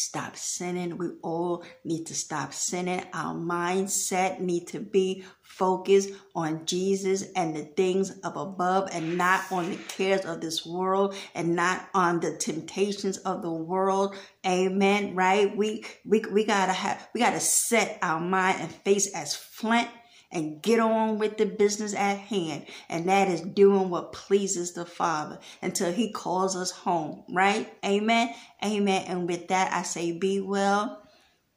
Stop 0.00 0.36
sinning. 0.36 0.96
We 0.96 1.08
all 1.24 1.64
need 1.84 2.06
to 2.06 2.14
stop 2.14 2.54
sinning. 2.54 3.04
Our 3.12 3.34
mindset 3.34 4.38
need 4.38 4.68
to 4.68 4.78
be 4.78 5.24
focused 5.42 6.10
on 6.36 6.66
Jesus 6.66 7.24
and 7.34 7.56
the 7.56 7.64
things 7.64 8.16
of 8.20 8.36
above 8.36 8.90
and 8.92 9.18
not 9.18 9.50
on 9.50 9.70
the 9.70 9.76
cares 9.76 10.24
of 10.24 10.40
this 10.40 10.64
world 10.64 11.16
and 11.34 11.56
not 11.56 11.88
on 11.94 12.20
the 12.20 12.36
temptations 12.36 13.18
of 13.18 13.42
the 13.42 13.50
world. 13.50 14.14
Amen. 14.46 15.16
Right? 15.16 15.56
We 15.56 15.84
we 16.06 16.22
we 16.32 16.44
gotta 16.44 16.72
have 16.72 17.08
we 17.12 17.20
gotta 17.20 17.40
set 17.40 17.98
our 18.00 18.20
mind 18.20 18.58
and 18.60 18.70
face 18.70 19.12
as 19.12 19.34
flint 19.34 19.88
and 20.30 20.62
get 20.62 20.78
on 20.78 21.18
with 21.18 21.38
the 21.38 21.46
business 21.46 21.94
at 21.94 22.18
hand. 22.18 22.66
And 22.88 23.08
that 23.08 23.28
is 23.28 23.40
doing 23.40 23.90
what 23.90 24.12
pleases 24.12 24.72
the 24.72 24.84
Father 24.84 25.38
until 25.62 25.92
He 25.92 26.12
calls 26.12 26.56
us 26.56 26.70
home, 26.70 27.24
right? 27.30 27.72
Amen. 27.84 28.34
Amen. 28.64 29.04
And 29.06 29.28
with 29.28 29.48
that, 29.48 29.72
I 29.72 29.82
say, 29.82 30.12
be 30.12 30.40
well. 30.40 31.02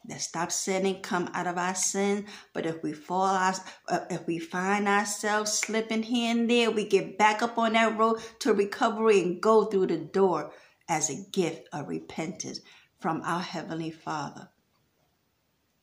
Let's 0.08 0.24
stop 0.24 0.52
sinning, 0.52 1.02
come 1.02 1.30
out 1.34 1.46
of 1.46 1.58
our 1.58 1.76
sin. 1.76 2.26
But 2.54 2.66
if 2.66 2.82
we 2.82 2.92
fall, 2.92 3.54
uh, 3.88 4.00
if 4.10 4.26
we 4.26 4.40
find 4.40 4.88
ourselves 4.88 5.52
slipping 5.52 6.04
here 6.04 6.32
and 6.32 6.50
there, 6.50 6.72
we 6.72 6.86
get 6.88 7.20
back 7.20 7.44
up 7.44 7.58
on 7.58 7.74
that 7.74 7.98
road 7.98 8.20
to 8.40 8.54
recovery 8.54 9.22
and 9.22 9.42
go 9.42 9.66
through 9.66 9.88
the 9.88 9.98
door 9.98 10.54
as 10.90 11.10
a 11.10 11.26
gift 11.32 11.70
of 11.72 11.88
repentance 11.88 12.62
from 13.00 13.22
our 13.24 13.42
Heavenly 13.42 13.92
Father, 13.92 14.50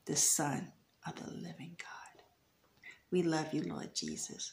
the 0.06 0.16
Son 0.16 0.72
of 1.06 1.14
the 1.16 1.30
living 1.30 1.76
God. 1.78 1.97
We 3.10 3.22
love 3.22 3.52
you, 3.52 3.62
Lord 3.62 3.94
Jesus. 3.94 4.52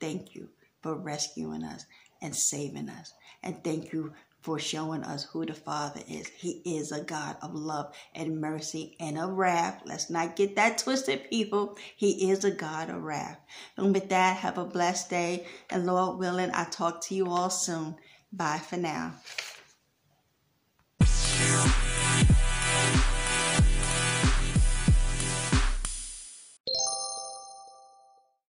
Thank 0.00 0.34
you 0.34 0.48
for 0.82 0.94
rescuing 0.94 1.64
us 1.64 1.86
and 2.20 2.34
saving 2.34 2.88
us. 2.88 3.14
And 3.42 3.62
thank 3.62 3.92
you 3.92 4.12
for 4.42 4.58
showing 4.58 5.04
us 5.04 5.24
who 5.24 5.46
the 5.46 5.54
Father 5.54 6.00
is. 6.08 6.26
He 6.28 6.62
is 6.64 6.90
a 6.90 7.04
God 7.04 7.36
of 7.42 7.54
love 7.54 7.94
and 8.14 8.40
mercy 8.40 8.96
and 8.98 9.16
of 9.16 9.30
wrath. 9.30 9.82
Let's 9.84 10.10
not 10.10 10.34
get 10.34 10.56
that 10.56 10.78
twisted, 10.78 11.30
people. 11.30 11.78
He 11.96 12.30
is 12.30 12.44
a 12.44 12.50
God 12.50 12.90
of 12.90 13.02
wrath. 13.02 13.38
And 13.76 13.94
with 13.94 14.08
that, 14.08 14.38
have 14.38 14.58
a 14.58 14.64
blessed 14.64 15.10
day. 15.10 15.46
And 15.70 15.86
Lord 15.86 16.18
willing, 16.18 16.50
I'll 16.52 16.66
talk 16.66 17.00
to 17.02 17.14
you 17.14 17.28
all 17.28 17.50
soon. 17.50 17.94
Bye 18.32 18.58
for 18.58 18.76
now. 18.76 19.14